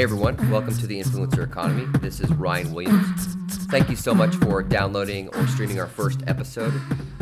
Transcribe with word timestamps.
Hey 0.00 0.04
everyone, 0.04 0.50
welcome 0.50 0.74
to 0.78 0.86
the 0.86 0.98
Influencer 0.98 1.44
Economy. 1.44 1.84
This 1.98 2.20
is 2.20 2.32
Ryan 2.32 2.72
Williams. 2.72 3.34
Thank 3.66 3.90
you 3.90 3.96
so 3.96 4.14
much 4.14 4.34
for 4.36 4.62
downloading 4.62 5.28
or 5.36 5.46
streaming 5.46 5.78
our 5.78 5.86
first 5.86 6.22
episode. 6.26 6.72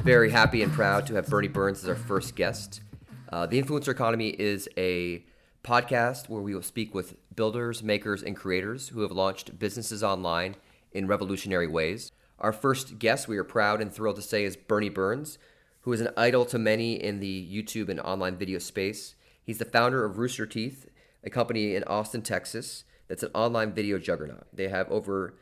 Very 0.04 0.30
happy 0.30 0.62
and 0.62 0.72
proud 0.72 1.04
to 1.08 1.14
have 1.17 1.26
Bernie 1.26 1.49
Burns 1.49 1.83
as 1.83 1.88
our 1.88 1.96
first 1.96 2.37
guest. 2.37 2.83
Uh, 3.30 3.46
the 3.46 3.60
Influencer 3.60 3.88
Economy 3.88 4.28
is 4.28 4.69
a 4.78 5.24
podcast 5.64 6.28
where 6.28 6.40
we 6.40 6.54
will 6.54 6.62
speak 6.62 6.94
with 6.94 7.17
builders, 7.35 7.83
makers, 7.83 8.22
and 8.22 8.37
creators 8.37 8.90
who 8.90 9.01
have 9.01 9.10
launched 9.10 9.58
businesses 9.58 10.04
online 10.04 10.54
in 10.92 11.08
revolutionary 11.08 11.67
ways. 11.67 12.13
Our 12.38 12.53
first 12.53 13.01
guest, 13.01 13.26
we 13.26 13.38
are 13.38 13.45
proud 13.45 13.81
and 13.81 13.92
thrilled 13.92 14.15
to 14.17 14.22
say, 14.22 14.45
is 14.45 14.56
Bernie 14.56 14.88
Burns, 14.88 15.37
who 15.81 15.92
is 15.92 16.01
an 16.01 16.10
idol 16.16 16.45
to 16.45 16.60
many 16.60 16.92
in 16.92 17.19
the 17.19 17.45
YouTube 17.52 17.88
and 17.88 17.98
online 17.98 18.37
video 18.37 18.60
space. 18.60 19.16
He's 19.42 19.59
the 19.59 19.65
founder 19.65 20.05
of 20.05 20.16
Rooster 20.19 20.47
Teeth, 20.47 20.88
a 21.25 21.31
company 21.31 21.75
in 21.75 21.85
Austin, 21.85 22.23
Texas, 22.23 22.85
that's 23.09 23.23
an 23.23 23.31
online 23.35 23.73
video 23.73 23.99
juggernaut. 23.99 24.47
They 24.53 24.69
have 24.69 24.91
over 24.91 25.35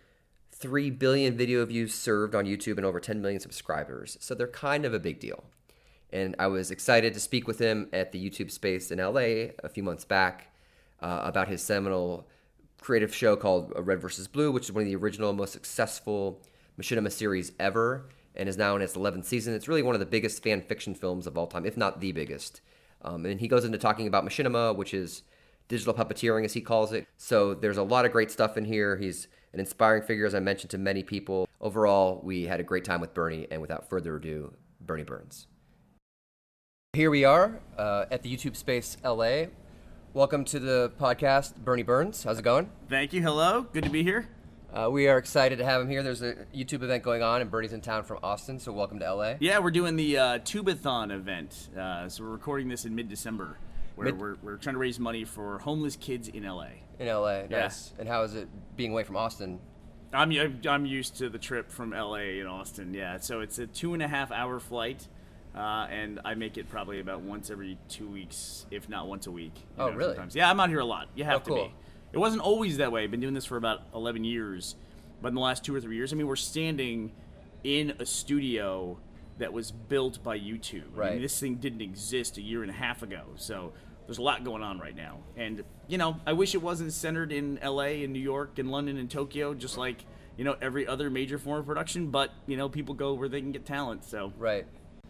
3 0.53 0.91
billion 0.91 1.37
video 1.37 1.65
views 1.67 1.95
served 1.95 2.35
on 2.35 2.47
YouTube 2.47 2.77
and 2.77 2.87
over 2.87 3.01
10 3.01 3.21
million 3.21 3.41
subscribers. 3.41 4.17
So 4.21 4.35
they're 4.35 4.47
kind 4.47 4.85
of 4.85 4.95
a 4.95 4.99
big 4.99 5.21
deal. 5.21 5.45
And 6.11 6.37
I 6.39 6.47
was 6.47 6.71
excited 6.71 7.13
to 7.15 7.21
speak 7.21 7.47
with 7.47 7.59
him 7.59 7.89
at 7.93 8.13
the 8.13 8.31
YouTube 8.31 8.51
space 8.51 8.91
in 8.91 8.99
LA 8.99 9.53
a 9.63 9.69
few 9.69 9.83
months 9.83 10.05
back 10.05 10.55
uh, 11.03 11.21
about 11.25 11.49
his 11.49 11.63
seminal 11.63 12.27
creative 12.81 13.15
show 13.15 13.37
called 13.37 13.73
Red 13.77 14.01
versus 14.01 14.29
Blue, 14.29 14.53
which 14.53 14.65
is 14.65 14.73
one 14.73 14.83
of 14.83 14.89
the 14.89 14.97
original, 14.97 15.33
most 15.33 15.53
successful 15.53 16.41
machinima 16.81 17.11
series 17.11 17.53
ever 17.59 18.09
and 18.37 18.49
is 18.49 18.57
now 18.57 18.77
in 18.77 18.83
its 18.83 18.97
11th 18.97 19.25
season. 19.25 19.55
It's 19.55 19.67
really 19.67 19.83
one 19.83 19.95
of 19.95 20.01
the 20.01 20.07
biggest 20.07 20.43
fan 20.43 20.61
fiction 20.61 20.95
films 20.95 21.27
of 21.27 21.37
all 21.37 21.47
time, 21.47 21.67
if 21.67 21.77
not 21.77 22.01
the 22.01 22.13
biggest. 22.13 22.61
Um, 23.03 23.25
and 23.27 23.41
he 23.41 23.49
goes 23.49 23.65
into 23.65 23.79
talking 23.79 24.07
about 24.07 24.25
machinima, 24.25 24.77
which 24.77 24.95
is 24.95 25.23
digital 25.69 25.95
puppeteering, 25.95 26.45
as 26.45 26.53
he 26.53 26.61
calls 26.61 26.93
it. 26.93 27.07
So 27.17 27.55
there's 27.55 27.77
a 27.77 27.83
lot 27.83 28.05
of 28.05 28.13
great 28.13 28.31
stuff 28.31 28.57
in 28.57 28.65
here. 28.65 28.97
He's 28.97 29.29
an 29.53 29.61
inspiring 29.61 30.03
figure, 30.03 30.27
as 30.27 30.35
I 30.35 30.41
mentioned 30.41 30.71
to 30.71 30.79
many 30.79 31.03
people. 31.03 31.49
Overall, 31.61 32.21
we 32.23 32.45
had 32.45 32.61
a 32.61 32.63
great 32.63 32.85
time 32.85 33.01
with 33.01 33.15
Bernie, 33.15 33.47
and 33.51 33.61
without 33.61 33.89
further 33.89 34.17
ado, 34.17 34.55
Bernie 34.81 35.05
Burns. 35.05 35.47
Here 36.93 37.11
we 37.11 37.25
are 37.25 37.61
uh, 37.77 38.07
at 38.11 38.23
the 38.23 38.35
YouTube 38.35 38.57
Space 38.57 38.97
LA. 39.05 39.47
Welcome 40.15 40.45
to 40.47 40.59
the 40.59 40.93
podcast, 40.99 41.57
Bernie 41.57 41.83
Burns. 41.83 42.25
How's 42.25 42.39
it 42.39 42.43
going? 42.43 42.71
Thank 42.89 43.13
you. 43.13 43.21
Hello. 43.21 43.67
Good 43.73 43.85
to 43.85 43.91
be 43.91 44.03
here. 44.03 44.29
Uh, 44.73 44.91
we 44.91 45.09
are 45.09 45.17
excited 45.17 45.59
to 45.59 45.65
have 45.65 45.81
him 45.81 45.89
here. 45.89 46.03
There's 46.03 46.23
a 46.23 46.35
YouTube 46.55 46.83
event 46.83 47.03
going 47.03 47.23
on, 47.23 47.41
and 47.41 47.51
Bernie's 47.51 47.73
in 47.73 47.81
town 47.81 48.05
from 48.05 48.19
Austin, 48.23 48.59
so 48.59 48.73
welcome 48.73 48.99
to 48.99 49.15
LA. 49.15 49.35
Yeah, 49.41 49.59
we're 49.59 49.71
doing 49.71 49.97
the 49.97 50.19
uh, 50.19 50.39
Tubathon 50.41 51.11
event. 51.13 51.71
Uh, 51.79 52.09
so 52.09 52.25
we're 52.25 52.31
recording 52.31 52.69
this 52.69 52.85
in 52.85 52.95
mid-December, 52.95 53.59
where 53.97 54.07
Mid- 54.07 54.21
we're, 54.21 54.37
we're 54.43 54.57
trying 54.57 54.75
to 54.75 54.79
raise 54.79 55.01
money 55.01 55.25
for 55.25 55.59
homeless 55.59 55.97
kids 55.97 56.29
in 56.29 56.45
LA. 56.45 56.69
In 56.99 57.09
LA, 57.09 57.41
Yeah. 57.51 57.63
nice. 57.63 57.93
And 57.99 58.09
how 58.09 58.23
is 58.23 58.35
it 58.35 58.49
being 58.77 58.93
away 58.93 59.03
from 59.05 59.17
Austin? 59.17 59.59
I'm 60.13 60.31
I'm- 60.67 60.87
used 60.87 61.17
to 61.19 61.29
the 61.29 61.39
trip 61.39 61.71
from 61.71 61.91
LA 61.93 62.39
in 62.41 62.47
Austin. 62.47 62.95
Yeah, 62.95 63.19
so 63.19 63.41
it's 63.41 63.59
a 63.59 63.67
two 63.67 63.93
and 63.95 64.03
a 64.03 64.09
half 64.09 64.31
hour 64.31 64.61
flight, 64.61 65.09
uh, 65.55 65.89
and 65.91 66.21
I 66.25 66.35
make 66.35 66.57
it 66.57 66.69
probably 66.69 67.01
about 67.01 67.23
once 67.23 67.51
every 67.51 67.77
two 67.89 68.07
weeks, 68.09 68.67
if 68.71 68.89
not 68.89 69.09
once 69.09 69.27
a 69.27 69.33
week. 69.33 69.55
Oh, 69.79 69.89
know, 69.91 69.97
really? 69.97 70.13
Sometimes. 70.15 70.37
Yeah, 70.37 70.49
I'm 70.51 70.61
out 70.61 70.69
here 70.69 70.79
a 70.81 70.85
lot. 70.85 71.09
You 71.15 71.25
have 71.25 71.37
Oh, 71.43 71.45
cool. 71.45 71.57
to 71.57 71.69
be. 71.71 71.75
It 72.13 72.19
wasn't 72.19 72.43
always 72.43 72.77
that 72.77 72.93
way. 72.93 73.03
I've 73.05 73.11
been 73.11 73.21
doing 73.21 73.35
this 73.35 73.45
for 73.47 73.57
about 73.57 73.83
11 73.95 74.25
years, 74.25 74.77
but 75.21 75.29
in 75.29 75.35
the 75.35 75.41
last 75.41 75.65
two 75.65 75.75
or 75.75 75.81
three 75.81 75.97
years, 75.97 76.13
I 76.13 76.17
mean, 76.17 76.27
we're 76.29 76.37
standing 76.37 77.13
in 77.65 77.95
a 77.99 78.07
studio 78.07 78.99
that 79.39 79.53
was 79.53 79.71
built 79.73 80.23
by 80.23 80.39
YouTube. 80.39 80.95
I 80.95 80.99
Right. 80.99 81.13
mean, 81.15 81.23
this 81.23 81.39
thing 81.39 81.57
didn't 81.57 81.83
exist 81.83 82.39
a 82.39 82.43
year 82.43 82.63
and 82.63 82.71
a 82.71 82.75
half 82.75 83.03
ago, 83.03 83.23
so 83.37 83.73
there's 84.07 84.19
a 84.19 84.23
lot 84.23 84.45
going 84.45 84.63
on 84.63 84.79
right 84.79 84.97
now. 84.97 85.19
And 85.37 85.65
you 85.89 85.99
know, 85.99 86.17
I 86.27 86.33
wish 86.33 86.55
it 86.55 86.63
wasn't 86.63 86.93
centered 86.93 87.33
in 87.33 87.59
LA 87.63 88.03
and 88.05 88.13
New 88.13 88.21
York 88.21 88.59
and 88.59 88.71
London 88.71 88.97
and 88.97 89.11
Tokyo, 89.11 89.55
just 89.55 89.77
like 89.77 90.05
you 90.37 90.45
know 90.45 90.57
every 90.61 90.87
other 90.87 91.11
major 91.11 91.39
form 91.39 91.61
of 91.61 91.67
production. 91.67 92.11
But 92.11 92.31
you 92.47 92.57
know, 92.57 92.69
people 92.69 92.95
go 92.95 93.15
where 93.15 93.29
they 93.29 93.41
can 93.41 93.53
get 93.53 93.67
talent. 93.67 94.05
So 94.05 94.33
Right. 94.39 94.67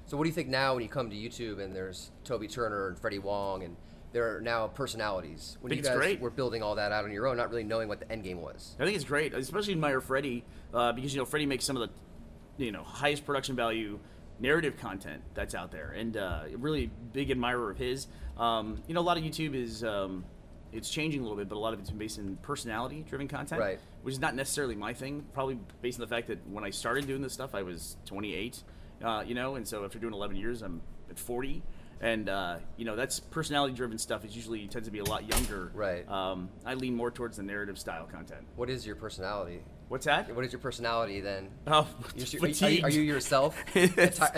So 0.06 0.16
what 0.16 0.22
do 0.22 0.28
you 0.28 0.34
think 0.34 0.48
now 0.48 0.74
when 0.74 0.84
you 0.84 0.88
come 0.88 1.10
to 1.10 1.16
YouTube 1.16 1.60
and 1.60 1.74
there's 1.74 2.12
Toby 2.22 2.46
Turner 2.46 2.86
and 2.86 2.96
Freddie 2.96 3.18
Wong 3.18 3.64
and 3.64 3.76
there 4.12 4.36
are 4.36 4.40
now 4.40 4.68
personalities? 4.68 5.58
When 5.60 5.70
think 5.70 5.78
you 5.78 5.80
it's 5.80 5.88
guys 5.88 5.96
great. 5.98 6.20
were 6.20 6.30
building 6.30 6.62
all 6.62 6.76
that 6.76 6.92
out 6.92 7.04
on 7.04 7.10
your 7.10 7.26
own, 7.26 7.36
not 7.36 7.50
really 7.50 7.64
knowing 7.64 7.88
what 7.88 7.98
the 7.98 8.10
end 8.10 8.22
game 8.22 8.40
was. 8.40 8.76
I 8.78 8.84
think 8.84 8.94
it's 8.94 9.04
great, 9.04 9.34
especially 9.34 9.72
admire 9.72 10.00
Freddie 10.00 10.44
uh, 10.72 10.92
because 10.92 11.12
you 11.12 11.18
know 11.18 11.24
Freddie 11.24 11.46
makes 11.46 11.64
some 11.64 11.76
of 11.76 11.88
the 11.88 12.64
you 12.64 12.70
know 12.70 12.84
highest 12.84 13.26
production 13.26 13.56
value 13.56 13.98
narrative 14.38 14.76
content 14.76 15.22
that's 15.34 15.54
out 15.54 15.70
there, 15.70 15.90
and 15.96 16.16
uh, 16.16 16.44
really 16.56 16.90
big 17.12 17.30
admirer 17.30 17.70
of 17.70 17.78
his. 17.78 18.06
Um, 18.36 18.82
you 18.86 18.94
know, 18.94 19.00
a 19.00 19.02
lot 19.02 19.16
of 19.16 19.24
YouTube 19.24 19.54
is 19.54 19.82
um, 19.84 20.24
it's 20.72 20.90
changing 20.90 21.20
a 21.20 21.22
little 21.22 21.38
bit, 21.38 21.48
but 21.48 21.56
a 21.56 21.58
lot 21.58 21.72
of 21.72 21.80
it's 21.80 21.90
been 21.90 21.98
based 21.98 22.18
in 22.18 22.36
personality 22.36 23.04
driven 23.08 23.28
content, 23.28 23.60
Right. 23.60 23.78
Which 24.02 24.12
is 24.12 24.20
not 24.20 24.34
necessarily 24.34 24.74
my 24.76 24.92
thing. 24.92 25.24
Probably 25.32 25.58
based 25.82 25.98
on 25.98 26.02
the 26.02 26.14
fact 26.14 26.28
that 26.28 26.46
when 26.48 26.64
I 26.64 26.70
started 26.70 27.06
doing 27.06 27.22
this 27.22 27.32
stuff, 27.32 27.54
I 27.54 27.62
was 27.62 27.96
28, 28.06 28.62
uh, 29.02 29.24
you 29.26 29.34
know, 29.34 29.56
and 29.56 29.66
so 29.66 29.84
after 29.84 29.98
doing 29.98 30.12
11 30.14 30.36
years, 30.36 30.62
I'm 30.62 30.80
at 31.10 31.18
40. 31.18 31.62
And 32.00 32.28
uh, 32.28 32.58
you 32.76 32.84
know 32.84 32.94
that's 32.94 33.20
personality-driven 33.20 33.96
stuff. 33.98 34.24
Is 34.24 34.36
usually 34.36 34.66
tends 34.68 34.86
to 34.86 34.92
be 34.92 34.98
a 34.98 35.04
lot 35.04 35.26
younger. 35.28 35.70
Right. 35.74 36.06
Um, 36.08 36.50
I 36.64 36.74
lean 36.74 36.94
more 36.94 37.10
towards 37.10 37.38
the 37.38 37.42
narrative 37.42 37.78
style 37.78 38.04
content. 38.04 38.42
What 38.56 38.68
is 38.68 38.86
your 38.86 38.96
personality? 38.96 39.60
What's 39.88 40.04
that? 40.06 40.34
What 40.34 40.44
is 40.44 40.52
your 40.52 40.58
personality 40.60 41.20
then? 41.20 41.48
Oh, 41.68 41.86
You're- 42.16 42.50
are, 42.66 42.68
you, 42.70 42.82
are 42.82 42.90
you 42.90 43.02
yourself? 43.02 43.56
a, 43.76 43.86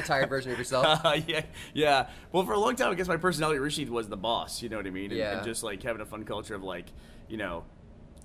tired 0.02 0.28
version 0.28 0.52
of 0.52 0.58
yourself? 0.58 1.00
Uh, 1.04 1.20
yeah, 1.26 1.42
yeah. 1.72 2.08
Well, 2.32 2.44
for 2.44 2.52
a 2.52 2.58
long 2.58 2.76
time, 2.76 2.90
I 2.92 2.94
guess 2.94 3.08
my 3.08 3.16
personality 3.16 3.56
at 3.56 3.62
was 3.88 4.08
the 4.08 4.16
boss. 4.16 4.60
You 4.62 4.68
know 4.68 4.76
what 4.76 4.86
I 4.86 4.90
mean? 4.90 5.10
And, 5.10 5.18
Yeah. 5.18 5.36
and 5.38 5.46
just 5.46 5.62
like 5.62 5.82
having 5.82 6.02
a 6.02 6.06
fun 6.06 6.24
culture 6.24 6.54
of 6.54 6.62
like, 6.62 6.84
you 7.30 7.38
know, 7.38 7.64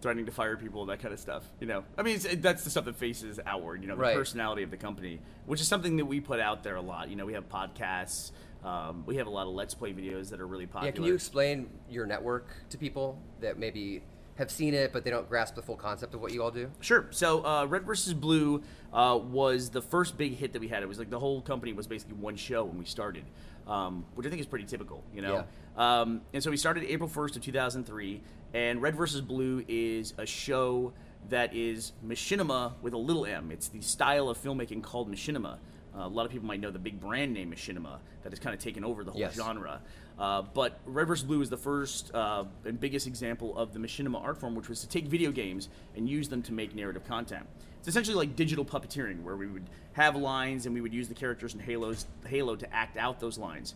threatening 0.01 0.25
to 0.25 0.33
fire 0.33 0.57
people, 0.57 0.85
that 0.87 0.99
kind 0.99 1.13
of 1.13 1.19
stuff. 1.19 1.43
You 1.61 1.67
know, 1.67 1.85
I 1.97 2.01
mean, 2.01 2.15
it's, 2.15 2.25
it, 2.25 2.41
that's 2.41 2.65
the 2.65 2.69
stuff 2.69 2.83
that 2.85 2.97
faces 2.97 3.39
outward. 3.45 3.81
You 3.83 3.87
know, 3.87 3.95
the 3.95 4.01
Right. 4.01 4.15
personality 4.17 4.63
of 4.63 4.69
the 4.71 4.77
company, 4.77 5.21
which 5.45 5.61
is 5.61 5.67
something 5.67 5.95
that 5.97 6.05
we 6.05 6.19
put 6.19 6.41
out 6.41 6.61
there 6.63 6.75
a 6.75 6.81
lot. 6.81 7.09
You 7.09 7.15
know, 7.15 7.25
we 7.25 7.33
have 7.33 7.47
podcasts. 7.47 8.31
Um, 8.63 9.03
we 9.05 9.17
have 9.17 9.27
a 9.27 9.29
lot 9.29 9.47
of 9.47 9.53
let's 9.53 9.73
play 9.73 9.91
videos 9.93 10.29
that 10.29 10.39
are 10.39 10.47
really 10.47 10.65
popular. 10.65 10.87
yeah, 10.87 10.95
can 10.95 11.03
you 11.03 11.13
explain 11.13 11.69
your 11.89 12.05
network 12.05 12.47
to 12.69 12.77
people 12.77 13.19
that 13.41 13.59
maybe 13.59 14.03
have 14.35 14.49
seen 14.49 14.73
it 14.73 14.91
but 14.91 15.03
they 15.03 15.11
don't 15.11 15.29
grasp 15.29 15.53
the 15.53 15.61
full 15.61 15.75
concept 15.75 16.13
of 16.15 16.21
what 16.21 16.31
you 16.31 16.41
all 16.41 16.49
do? 16.51 16.71
Sure. 16.79 17.07
So, 17.11 17.45
uh, 17.45 17.65
Red 17.65 17.83
versus 17.83 18.13
Blue 18.13 18.63
uh, 18.93 19.19
was 19.21 19.69
the 19.69 19.81
first 19.81 20.17
big 20.17 20.37
hit 20.37 20.53
that 20.53 20.59
we 20.59 20.69
had. 20.69 20.81
It 20.81 20.87
was 20.87 20.97
like 20.97 21.09
the 21.09 21.19
whole 21.19 21.41
company 21.41 21.73
was 21.73 21.87
basically 21.87 22.15
one 22.15 22.35
show 22.35 22.63
when 22.63 22.77
we 22.77 22.85
started, 22.85 23.25
um, 23.67 24.05
which 24.15 24.25
I 24.25 24.29
think 24.29 24.39
is 24.39 24.47
pretty 24.47 24.65
typical, 24.65 25.03
you 25.13 25.21
know. 25.21 25.43
Um, 25.75 26.21
and 26.33 26.41
so 26.41 26.49
we 26.49 26.57
started 26.57 26.83
April 26.85 27.09
first 27.09 27.35
of 27.35 27.41
two 27.41 27.51
thousand 27.51 27.85
three, 27.85 28.21
and 28.53 28.81
Red 28.81 28.95
versus 28.95 29.21
Blue 29.21 29.63
is 29.67 30.13
a 30.17 30.25
show 30.25 30.93
that 31.29 31.53
is 31.55 31.93
machinima 32.05 32.73
with 32.81 32.93
a 32.93 32.97
little 32.97 33.25
m. 33.25 33.51
It's 33.51 33.67
the 33.67 33.81
style 33.81 34.29
of 34.29 34.37
filmmaking 34.41 34.83
called 34.83 35.11
machinima. 35.11 35.57
Uh, 35.95 36.05
a 36.05 36.07
lot 36.07 36.25
of 36.25 36.31
people 36.31 36.47
might 36.47 36.59
know 36.59 36.71
the 36.71 36.79
big 36.79 36.99
brand 36.99 37.33
name 37.33 37.51
machinima 37.51 37.99
that 38.23 38.31
has 38.31 38.39
kind 38.39 38.53
of 38.53 38.59
taken 38.59 38.83
over 38.83 39.03
the 39.03 39.11
whole 39.11 39.19
Yes. 39.19 39.35
genre. 39.35 39.79
Uh, 40.17 40.41
but 40.53 40.79
Red 40.85 41.07
vs. 41.07 41.23
Blue 41.25 41.41
is 41.41 41.49
the 41.49 41.57
first 41.57 42.13
uh, 42.15 42.45
and 42.65 42.79
biggest 42.79 43.05
example 43.07 43.55
of 43.57 43.73
the 43.73 43.79
machinima 43.79 44.21
art 44.21 44.37
form, 44.39 44.55
which 44.55 44.69
was 44.69 44.81
to 44.81 44.87
take 44.87 45.05
video 45.05 45.31
games 45.31 45.69
and 45.95 46.09
use 46.09 46.29
them 46.29 46.41
to 46.43 46.51
make 46.53 46.73
narrative 46.75 47.03
content. 47.05 47.45
It's 47.79 47.87
essentially 47.87 48.15
like 48.15 48.35
digital 48.35 48.63
puppeteering, 48.63 49.23
where 49.23 49.35
we 49.35 49.45
would 49.47 49.69
have 49.93 50.15
lines 50.15 50.65
and 50.65 50.73
we 50.73 50.81
would 50.81 50.93
use 50.93 51.07
the 51.09 51.13
characters 51.15 51.53
in 51.53 51.59
Halo's 51.59 52.05
Halo 52.27 52.55
to 52.55 52.73
act 52.73 52.97
out 52.97 53.19
those 53.19 53.37
lines. 53.37 53.75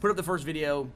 Put 0.00 0.10
up 0.10 0.16
the 0.16 0.22
first 0.22 0.44
video, 0.44 0.88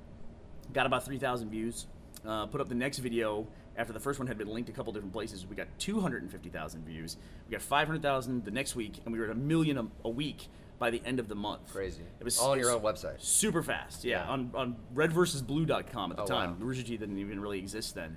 got 0.73 0.87
about 0.87 1.05
3,000 1.05 1.51
views. 1.51 1.87
Uh, 2.25 2.47
put 2.47 2.61
up 2.61 2.69
the 2.69 2.75
next 2.75 2.99
video 2.99 3.47
after 3.77 3.93
the 3.93 3.99
first 3.99 4.19
one 4.21 4.29
had 4.29 4.39
been 4.39 4.49
linked 4.49 4.69
a 4.69 4.73
couple 4.73 4.93
different 4.93 5.13
places. 5.13 5.45
We 5.47 5.57
got 5.57 5.67
250,000 5.79 6.85
views. 6.87 7.17
We 7.49 7.53
got 7.53 7.63
500,000 7.63 8.45
the 8.45 8.51
next 8.51 8.77
week, 8.77 9.01
and 9.05 9.13
we 9.13 9.19
were 9.19 9.25
at 9.25 9.31
a 9.33 9.35
million 9.35 9.77
a, 9.79 9.87
a 10.05 10.09
week 10.11 10.47
by 10.83 10.91
the 10.91 11.01
end 11.07 11.21
of 11.21 11.29
the 11.29 11.35
month. 11.37 11.73
Crazy. 11.73 12.03
It 12.19 12.25
was 12.25 12.41
all 12.41 12.51
on 12.51 12.59
your 12.59 12.73
own 12.73 12.81
website. 12.83 13.21
super 13.23 13.63
fast. 13.63 14.03
Yeah, 14.05 14.25
Yeah. 14.25 14.31
on 14.33 14.51
on 14.55 14.77
redversusblue.com 14.97 16.11
at 16.11 16.17
the 16.17 16.25
Oh, 16.25 16.27
time. 16.27 16.51
wow. 16.59 16.67
Rooster 16.67 16.83
Teeth 16.83 16.99
didn't 17.01 17.19
even 17.19 17.39
really 17.39 17.61
exist 17.61 17.95
then. 17.95 18.17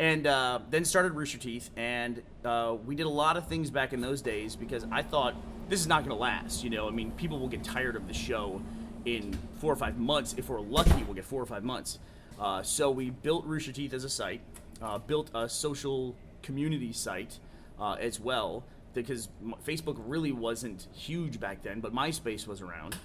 And 0.00 0.26
uh, 0.26 0.58
then 0.68 0.84
started 0.84 1.12
Rooster 1.12 1.38
Teeth, 1.38 1.70
and 1.76 2.20
uh, 2.44 2.74
we 2.84 2.96
did 2.96 3.06
a 3.06 3.16
lot 3.24 3.36
of 3.36 3.46
things 3.46 3.70
back 3.70 3.92
in 3.92 4.00
those 4.00 4.20
days 4.20 4.56
because 4.56 4.84
I 4.90 5.02
thought 5.02 5.34
this 5.68 5.78
is 5.80 5.86
not 5.86 6.00
going 6.00 6.10
to 6.10 6.20
last. 6.20 6.64
You 6.64 6.70
know, 6.70 6.88
I 6.88 6.90
mean, 6.90 7.12
people 7.12 7.38
will 7.38 7.48
get 7.48 7.62
tired 7.62 7.94
of 7.94 8.08
the 8.08 8.12
show 8.14 8.60
in 9.04 9.38
four 9.60 9.72
or 9.72 9.76
five 9.76 9.96
months. 9.96 10.34
If 10.36 10.48
we're 10.48 10.60
lucky, 10.60 11.02
we'll 11.04 11.14
get 11.14 11.24
four 11.24 11.40
or 11.40 11.46
five 11.46 11.62
months. 11.62 12.00
Uh, 12.38 12.62
so 12.64 12.90
we 12.90 13.10
built 13.10 13.46
Rooster 13.46 13.70
Teeth 13.72 13.94
as 13.94 14.02
a 14.04 14.08
site, 14.10 14.40
uh, 14.82 14.98
built 14.98 15.30
a 15.34 15.48
social 15.48 16.16
community 16.42 16.92
site 16.92 17.38
uh, 17.80 17.92
as 18.00 18.18
well 18.20 18.64
because 19.02 19.28
Facebook 19.66 19.96
really 20.06 20.32
wasn't 20.32 20.86
huge 20.92 21.38
back 21.40 21.62
then, 21.62 21.80
but 21.80 21.94
MySpace 21.94 22.46
was 22.46 22.60
around. 22.60 22.96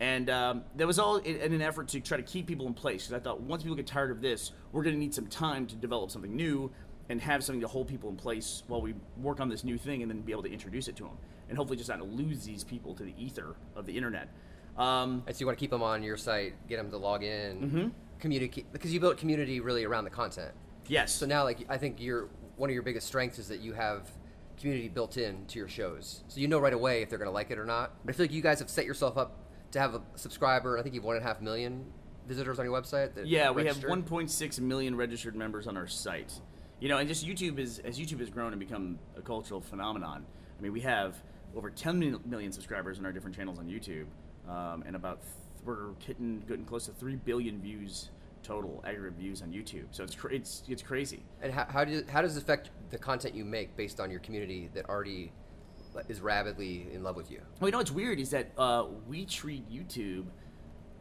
And 0.00 0.30
um, 0.30 0.64
that 0.76 0.86
was 0.86 0.98
all 0.98 1.16
in, 1.18 1.36
in 1.36 1.52
an 1.52 1.60
effort 1.62 1.88
to 1.88 2.00
try 2.00 2.16
to 2.16 2.22
keep 2.22 2.46
people 2.46 2.66
in 2.66 2.74
place. 2.74 3.06
Because 3.06 3.20
I 3.20 3.22
thought 3.22 3.40
once 3.42 3.62
people 3.62 3.76
get 3.76 3.86
tired 3.86 4.10
of 4.10 4.20
this, 4.22 4.52
we're 4.72 4.82
going 4.82 4.94
to 4.94 5.00
need 5.00 5.14
some 5.14 5.26
time 5.26 5.66
to 5.66 5.74
develop 5.76 6.10
something 6.10 6.34
new 6.34 6.70
and 7.08 7.20
have 7.20 7.42
something 7.44 7.60
to 7.60 7.68
hold 7.68 7.88
people 7.88 8.08
in 8.08 8.16
place 8.16 8.62
while 8.68 8.80
we 8.80 8.94
work 9.20 9.40
on 9.40 9.48
this 9.48 9.64
new 9.64 9.76
thing 9.76 10.00
and 10.02 10.10
then 10.10 10.20
be 10.20 10.32
able 10.32 10.44
to 10.44 10.50
introduce 10.52 10.88
it 10.88 10.96
to 10.96 11.02
them. 11.02 11.18
And 11.48 11.58
hopefully 11.58 11.76
just 11.76 11.88
not 11.90 11.98
to 11.98 12.04
lose 12.04 12.44
these 12.44 12.62
people 12.64 12.94
to 12.94 13.02
the 13.02 13.12
ether 13.18 13.56
of 13.74 13.84
the 13.84 13.96
internet. 13.96 14.28
Um, 14.78 15.22
And 15.26 15.34
so 15.34 15.40
you 15.40 15.46
want 15.46 15.58
to 15.58 15.60
keep 15.60 15.70
them 15.72 15.82
on 15.82 16.02
your 16.02 16.16
site, 16.16 16.54
get 16.68 16.76
them 16.76 16.90
to 16.90 16.96
log 16.96 17.22
in, 17.24 17.60
Mm-hmm. 17.60 17.88
communicate 18.20 18.72
because 18.72 18.94
you 18.94 19.00
built 19.00 19.16
community 19.18 19.60
really 19.60 19.84
around 19.84 20.04
the 20.04 20.10
content. 20.10 20.52
Yes. 20.86 21.12
So 21.12 21.26
now, 21.26 21.42
like, 21.44 21.58
I 21.68 21.76
think 21.76 22.00
your 22.00 22.28
one 22.56 22.70
of 22.70 22.74
your 22.74 22.82
biggest 22.82 23.06
strengths 23.06 23.38
is 23.38 23.48
that 23.48 23.60
you 23.60 23.72
have 23.72 24.08
community 24.60 24.88
built 24.88 25.16
in 25.16 25.46
to 25.46 25.58
your 25.58 25.68
shows, 25.68 26.22
so 26.28 26.40
you 26.40 26.48
know 26.48 26.58
right 26.58 26.72
away 26.72 27.02
if 27.02 27.08
they're 27.08 27.18
going 27.18 27.28
to 27.28 27.34
like 27.34 27.50
it 27.50 27.58
or 27.58 27.64
not. 27.64 27.92
But 28.04 28.14
I 28.14 28.16
feel 28.16 28.24
like 28.24 28.32
you 28.32 28.42
guys 28.42 28.58
have 28.58 28.70
set 28.70 28.84
yourself 28.84 29.16
up 29.16 29.38
to 29.72 29.80
have 29.80 29.94
a 29.94 30.02
subscriber. 30.16 30.78
I 30.78 30.82
think 30.82 30.94
you've 30.94 31.04
one 31.04 31.16
and 31.16 31.24
a 31.24 31.28
half 31.28 31.40
million 31.40 31.86
visitors 32.26 32.58
on 32.58 32.64
your 32.64 32.80
website. 32.80 33.10
Yeah, 33.24 33.50
we 33.50 33.66
have 33.66 33.78
1.6 33.78 34.60
million 34.60 34.96
registered 34.96 35.34
members 35.34 35.66
on 35.66 35.76
our 35.76 35.86
site. 35.86 36.32
You 36.78 36.88
know, 36.88 36.98
and 36.98 37.08
just 37.08 37.26
YouTube 37.26 37.58
is 37.58 37.78
as 37.80 37.98
YouTube 37.98 38.20
has 38.20 38.30
grown 38.30 38.52
and 38.52 38.60
become 38.60 38.98
a 39.16 39.20
cultural 39.20 39.60
phenomenon. 39.60 40.24
I 40.58 40.62
mean, 40.62 40.72
we 40.72 40.80
have 40.80 41.16
over 41.56 41.70
10 41.70 42.20
million 42.26 42.52
subscribers 42.52 42.98
on 42.98 43.06
our 43.06 43.12
different 43.12 43.36
channels 43.36 43.58
on 43.58 43.66
YouTube, 43.66 44.06
um, 44.48 44.82
and 44.86 44.96
about 44.96 45.20
th- 45.22 45.32
we're 45.64 45.90
hitting 46.06 46.42
getting 46.48 46.64
close 46.64 46.86
to 46.86 46.92
three 46.92 47.16
billion 47.16 47.60
views 47.60 48.10
total 48.42 48.82
aggregate 48.86 49.18
views 49.18 49.42
on 49.42 49.50
YouTube. 49.50 49.84
So 49.90 50.04
it's 50.04 50.14
cra- 50.14 50.32
it's 50.32 50.62
it's 50.68 50.82
crazy. 50.82 51.22
And 51.42 51.52
how, 51.52 51.66
how, 51.68 51.84
do, 51.84 52.02
how 52.08 52.22
does 52.22 52.36
it 52.36 52.42
affect 52.42 52.70
the 52.90 52.98
content 52.98 53.34
you 53.34 53.44
make 53.44 53.76
based 53.76 54.00
on 54.00 54.10
your 54.10 54.20
community 54.20 54.68
that 54.74 54.88
already 54.88 55.32
is 56.08 56.20
rabidly 56.20 56.86
in 56.92 57.02
love 57.02 57.16
with 57.16 57.30
you? 57.30 57.40
Well, 57.60 57.68
you 57.68 57.72
know 57.72 57.78
what's 57.78 57.90
weird 57.90 58.20
is 58.20 58.30
that 58.30 58.50
uh, 58.58 58.86
we 59.08 59.24
treat 59.24 59.68
YouTube 59.70 60.26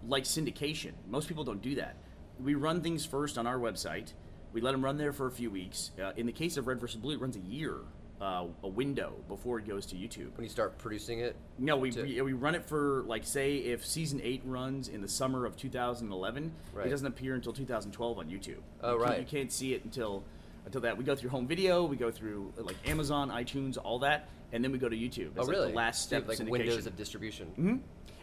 like 0.07 0.24
syndication. 0.24 0.91
Most 1.07 1.27
people 1.27 1.44
don't 1.44 1.62
do 1.62 1.75
that. 1.75 1.95
We 2.41 2.56
run 2.56 2.81
things 2.81 3.06
first 3.06 3.38
on 3.38 3.45
our 3.45 3.59
website. 3.59 4.13
We 4.53 4.62
let 4.62 4.71
them 4.71 4.83
run 4.83 4.97
there 4.97 5.13
for 5.13 5.27
a 5.27 5.31
few 5.31 5.51
weeks. 5.51 5.91
Uh, 6.01 6.12
in 6.15 6.25
the 6.25 6.31
case 6.31 6.57
of 6.57 6.68
Red 6.68 6.80
vs. 6.80 6.95
Blue, 7.01 7.13
it 7.13 7.21
runs 7.21 7.36
a 7.36 7.39
year, 7.41 7.75
uh, 8.21 8.45
a 8.63 8.68
window 8.68 9.13
before 9.27 9.59
it 9.59 9.68
goes 9.68 9.85
to 9.88 9.95
YouTube. 9.95 10.35
When 10.35 10.44
you 10.44 10.50
start 10.50 10.77
producing 10.77 11.19
it, 11.19 11.35
No, 11.59 11.75
we, 11.77 11.92
to- 11.92 12.01
we 12.01 12.21
we 12.21 12.33
run 12.33 12.56
it 12.56 12.65
for 12.65 13.03
like 13.06 13.25
say 13.25 13.57
if 13.57 13.85
season 13.85 14.21
eight 14.24 14.42
runs 14.45 14.88
in 14.88 15.01
the 15.01 15.07
summer 15.07 15.45
of 15.45 15.56
2011, 15.57 16.51
Right. 16.74 16.88
it 16.88 16.89
doesn't 16.89 17.06
appear 17.07 17.35
until 17.35 17.53
2012 17.53 18.18
on 18.18 18.27
YouTube. 18.30 18.57
Oh, 18.81 18.94
you 18.95 19.01
right. 19.03 19.19
You 19.19 19.25
can't 19.25 19.51
see 19.51 19.74
it 19.74 19.83
until 19.83 20.24
until 20.65 20.81
that. 20.81 20.97
We 20.97 21.03
go 21.03 21.15
through 21.15 21.29
home 21.29 21.47
video, 21.47 21.83
we 21.85 21.95
go 21.97 22.11
through 22.11 22.53
uh, 22.59 22.63
like 22.63 22.75
Amazon, 22.88 23.29
iTunes, 23.29 23.77
all 23.81 24.00
that, 24.00 24.29
and 24.51 24.63
then 24.63 24.71
we 24.71 24.77
go 24.77 24.89
to 24.89 24.95
YouTube. 24.95 25.29
oh 25.31 25.31
That's 25.35 25.47
really? 25.50 25.65
Like 25.65 25.73
the 25.73 25.77
last 25.77 26.03
step 26.03 26.21
have, 26.21 26.29
like 26.29 26.38
syndication. 26.39 26.50
windows 26.50 26.85
of 26.85 26.95
distribution. 26.95 27.47
hmm 27.47 27.75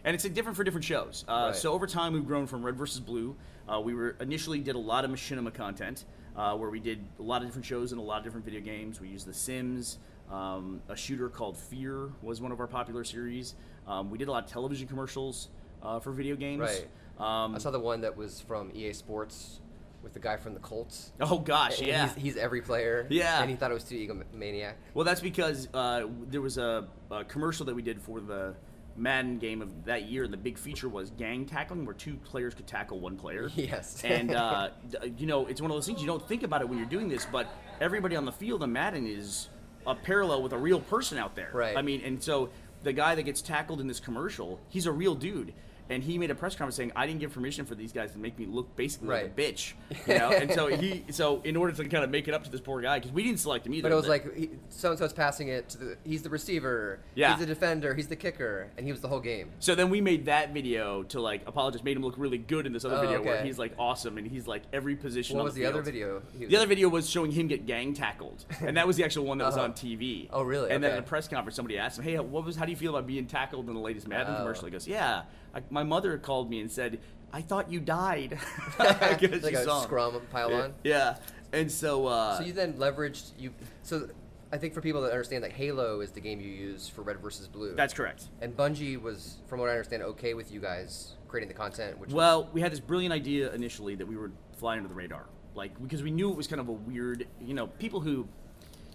And 0.05 0.15
it's 0.15 0.25
uh, 0.25 0.29
different 0.29 0.57
for 0.57 0.65
different 0.65 0.85
shows. 0.85 1.25
Uh, 1.29 1.47
Right. 1.49 1.57
So 1.57 1.73
over 1.73 1.87
time, 1.87 2.13
we've 2.13 2.27
grown 2.27 2.47
from 2.47 2.65
Red 2.65 2.77
versus 2.77 3.01
Blue. 3.01 3.37
Uh, 3.69 3.81
we 3.81 3.95
were 3.95 4.17
initially 4.21 4.61
did 4.61 4.77
a 4.77 4.79
lot 4.79 5.05
of 5.05 5.11
machinima 5.11 5.53
content, 5.53 6.05
uh, 6.37 6.57
where 6.57 6.71
we 6.71 6.81
did 6.81 7.05
a 7.19 7.23
lot 7.23 7.43
of 7.43 7.49
different 7.49 7.65
shows 7.67 7.93
and 7.93 8.01
a 8.01 8.05
lot 8.05 8.19
of 8.19 8.25
different 8.25 8.45
video 8.45 8.61
games. 8.61 9.01
We 9.01 9.09
used 9.09 9.27
The 9.27 9.35
Sims. 9.35 9.99
Um, 10.31 10.83
a 10.89 10.97
shooter 10.97 11.29
called 11.29 11.57
Fear 11.57 12.11
was 12.21 12.41
one 12.41 12.51
of 12.51 12.59
our 12.59 12.67
popular 12.67 13.05
series. 13.05 13.55
Um, 13.87 14.11
we 14.11 14.19
did 14.19 14.27
a 14.27 14.33
lot 14.33 14.45
of 14.45 14.51
television 14.51 14.89
commercials 14.89 15.49
uh, 15.83 16.01
for 16.01 16.11
video 16.11 16.35
games. 16.35 16.61
Right. 16.61 16.89
Um, 17.19 17.55
I 17.55 17.59
saw 17.59 17.71
the 17.71 17.79
one 17.81 18.01
that 18.01 18.17
was 18.17 18.41
from 18.41 18.71
EA 18.75 18.93
Sports 18.93 19.61
with 20.07 20.13
the 20.15 20.21
guy 20.21 20.37
from 20.37 20.55
the 20.55 20.61
Colts. 20.61 21.11
oh 21.21 21.41
gosh, 21.41 21.81
And 21.81 21.89
yeah. 21.89 22.09
He's, 22.15 22.23
he's 22.23 22.37
every 22.37 22.63
player. 22.63 23.09
Yeah. 23.11 23.41
And 23.41 23.51
he 23.51 23.57
thought 23.57 23.73
it 23.73 23.75
was 23.75 23.83
too 23.83 23.97
egomaniac. 23.97 24.75
Well, 24.95 25.05
that's 25.05 25.21
because 25.21 25.67
uh, 25.75 26.07
there 26.29 26.41
was 26.41 26.59
a, 26.59 26.87
a 27.11 27.25
commercial 27.25 27.67
that 27.67 27.75
we 27.75 27.83
did 27.83 28.01
for 28.01 28.21
the 28.21 28.55
Madden 28.97 29.39
game 29.39 29.63
of 29.63 29.85
that 29.87 30.05
year, 30.05 30.23
and 30.23 30.33
the 30.33 30.37
big 30.37 30.59
feature 30.59 30.89
was 30.89 31.11
gang 31.11 31.45
tackling, 31.45 31.85
where 31.85 31.95
two 31.95 32.15
players 32.19 32.55
could 32.55 32.69
tackle 32.69 33.01
one 33.01 33.17
player. 33.17 33.51
Yes. 33.57 34.05
and 34.05 34.31
uh, 34.31 34.69
you 35.19 35.27
know, 35.27 35.47
it's 35.47 35.61
one 35.61 35.73
of 35.73 35.77
those 35.77 35.87
things 35.87 36.01
you 36.01 36.07
don't 36.07 36.27
think 36.29 36.45
about 36.45 36.61
it 36.61 36.69
when 36.69 36.79
you're 36.79 36.87
doing 36.87 37.09
this, 37.09 37.27
but 37.27 37.49
everybody 37.81 38.15
on 38.15 38.25
the 38.25 38.33
field 38.33 38.63
on 38.63 38.73
Madden 38.73 39.09
is 39.09 39.49
a 39.89 39.97
parallel 39.97 40.41
with 40.41 40.53
a 40.53 40.59
real 40.59 40.79
person 40.79 41.19
out 41.19 41.35
there. 41.35 41.51
Right. 41.53 41.77
I 41.77 41.83
mean, 41.83 42.01
and 42.05 42.23
so 42.23 42.51
the 42.85 42.93
guy 42.93 43.17
that 43.17 43.25
gets 43.25 43.43
tackled 43.43 43.81
in 43.81 43.89
this 43.89 43.99
commercial, 43.99 44.61
he's 44.69 44.87
a 44.87 44.93
real 44.93 45.17
dude. 45.17 45.53
And 45.89 46.03
he 46.03 46.19
made 46.19 46.31
a 46.31 46.35
press 46.35 46.55
conference 46.57 46.75
saying, 46.77 46.93
"I 46.97 47.07
didn't 47.07 47.21
give 47.21 47.33
permission 47.33 47.65
for 47.65 47.75
these 47.75 47.93
guys 47.93 48.13
to 48.13 48.19
make 48.19 48.39
me 48.39 48.47
look 48.47 48.75
basically 48.77 49.09
like 49.09 49.27
a 49.27 49.41
bitch," 49.41 49.75
you 50.09 50.19
know. 50.19 50.31
and 50.31 50.51
so 50.53 50.67
he, 50.67 51.05
so 51.11 51.41
in 51.45 51.57
order 51.57 51.73
to 51.73 51.89
kind 51.89 52.03
of 52.03 52.11
make 52.11 52.27
it 52.29 52.35
up 52.35 52.43
to 52.45 52.51
this 52.51 52.61
poor 52.61 52.81
guy, 52.81 52.99
because 52.99 53.13
we 53.13 53.23
didn't 53.23 53.39
select 53.39 53.67
him 53.67 53.75
either. 53.75 53.89
But 53.89 53.93
it 53.93 53.97
was 53.97 54.05
the- 54.07 54.11
like 54.11 54.51
so 54.71 54.91
and 54.91 54.99
so's 54.99 55.13
passing 55.13 55.49
it 55.49 55.69
to 55.71 55.79
the. 55.79 55.97
He's 56.05 56.23
the 56.23 56.31
receiver. 56.31 56.99
Yeah. 57.15 57.31
He's 57.31 57.41
the 57.41 57.47
defender. 57.47 57.95
He's 57.95 58.09
the 58.09 58.17
kicker, 58.17 58.69
and 58.77 58.85
he 58.85 58.91
was 58.93 59.01
the 59.01 59.09
whole 59.09 59.21
game. 59.21 59.51
So 59.61 59.75
then 59.75 59.91
we 59.91 60.01
made 60.01 60.25
that 60.27 60.53
video 60.53 61.05
to 61.05 61.21
like 61.21 61.43
apologize, 61.47 61.85
made 61.85 61.97
him 61.97 62.03
look 62.03 62.15
really 62.19 62.39
good 62.39 62.67
in 62.67 62.73
this 62.73 62.85
other 62.85 62.97
Oh, 62.97 63.01
video 63.03 63.23
where 63.23 63.45
he's 63.45 63.59
like 63.59 63.73
awesome 63.79 64.19
and 64.19 64.27
he's 64.27 64.47
like 64.49 64.63
every 64.73 64.97
position. 64.97 65.37
What 65.37 65.43
on 65.43 65.45
was 65.47 65.55
the, 65.55 65.63
the 65.63 65.67
other 65.69 65.83
field. 65.85 65.85
video? 65.85 66.23
He 66.37 66.45
was 66.47 66.51
The 66.51 66.57
other 66.57 66.67
video 66.67 66.89
was 66.89 67.09
showing 67.09 67.31
him 67.31 67.47
get 67.47 67.67
gang 67.67 67.95
tackled, 67.95 68.45
and 68.61 68.77
that 68.77 68.87
was 68.87 68.97
the 68.97 69.05
actual 69.05 69.25
one 69.25 69.39
that 69.39 69.45
was 69.45 69.57
Uh-huh. 69.57 69.65
on 69.67 69.73
TV. 69.73 70.29
Oh, 70.33 70.43
really? 70.43 70.71
And 70.71 70.83
then 70.83 70.91
Okay. 70.91 70.99
at 70.99 71.05
a 71.05 71.07
press 71.07 71.29
conference, 71.29 71.55
somebody 71.57 71.79
asked 71.79 71.99
him, 71.99 72.05
"Hey, 72.05 72.19
what 72.19 72.45
was? 72.45 72.57
How 72.57 72.65
do 72.65 72.71
you 72.73 72.77
feel 72.77 72.91
about 72.97 73.07
being 73.07 73.27
tackled 73.27 73.69
in 73.69 73.75
the 73.75 73.81
latest 73.81 74.09
Madden 74.09 74.35
Oh. 74.35 74.39
commercial?" 74.39 74.65
He 74.65 74.71
goes, 74.71 74.87
"Yeah, 74.89 75.23
I, 75.57 75.63
my 75.71 75.83
mother 75.83 76.19
called 76.19 76.51
me 76.51 76.61
and 76.61 76.71
said 76.71 76.99
I 77.33 77.41
thought 77.43 77.71
you 77.71 77.81
died." 77.81 78.39
Like 78.79 79.23
a 79.23 79.65
saw 79.65 79.83
scrum 79.83 80.21
pile 80.31 80.53
on. 80.55 80.75
Yeah, 80.85 81.17
and 81.53 81.71
so 81.71 82.07
uh, 82.07 82.39
So 82.39 82.45
you 82.45 82.53
then 82.53 82.75
leveraged 82.75 83.31
you. 83.39 83.53
So 83.83 84.09
I 84.53 84.59
think 84.59 84.75
for 84.75 84.81
people 84.81 85.01
that 85.03 85.11
understand, 85.13 85.43
like 85.43 85.53
Halo 85.53 86.01
is 86.01 86.13
the 86.13 86.21
game 86.21 86.41
you 86.41 86.49
use 86.51 86.89
for 86.89 87.03
Red 87.03 87.19
versus 87.21 87.49
Blue. 87.49 87.75
that's 87.75 87.95
correct. 87.95 88.25
and 88.41 88.57
Bungie 88.57 89.01
was, 89.01 89.39
from 89.49 89.59
what 89.61 89.69
I 89.69 89.73
understand, 89.73 90.03
okay 90.05 90.35
with 90.35 90.53
you 90.53 90.61
guys 90.61 91.15
creating 91.27 91.49
the 91.49 91.55
content. 91.55 91.99
Which 91.99 92.09
was- 92.09 92.15
Well, 92.15 92.49
we 92.53 92.61
had 92.61 92.71
this 92.71 92.79
brilliant 92.81 93.13
idea 93.13 93.53
initially 93.53 93.97
that 93.97 94.07
we 94.07 94.17
would 94.17 94.33
fly 94.57 94.77
under 94.77 94.89
the 94.89 94.95
radar, 94.95 95.27
like 95.57 95.73
because 95.83 96.03
we 96.03 96.11
knew 96.13 96.31
it 96.31 96.37
was 96.37 96.47
kind 96.47 96.61
of 96.61 96.69
a 96.69 96.73
weird, 96.73 97.27
you 97.41 97.55
know, 97.55 97.67
people 97.67 98.01
who 98.01 98.29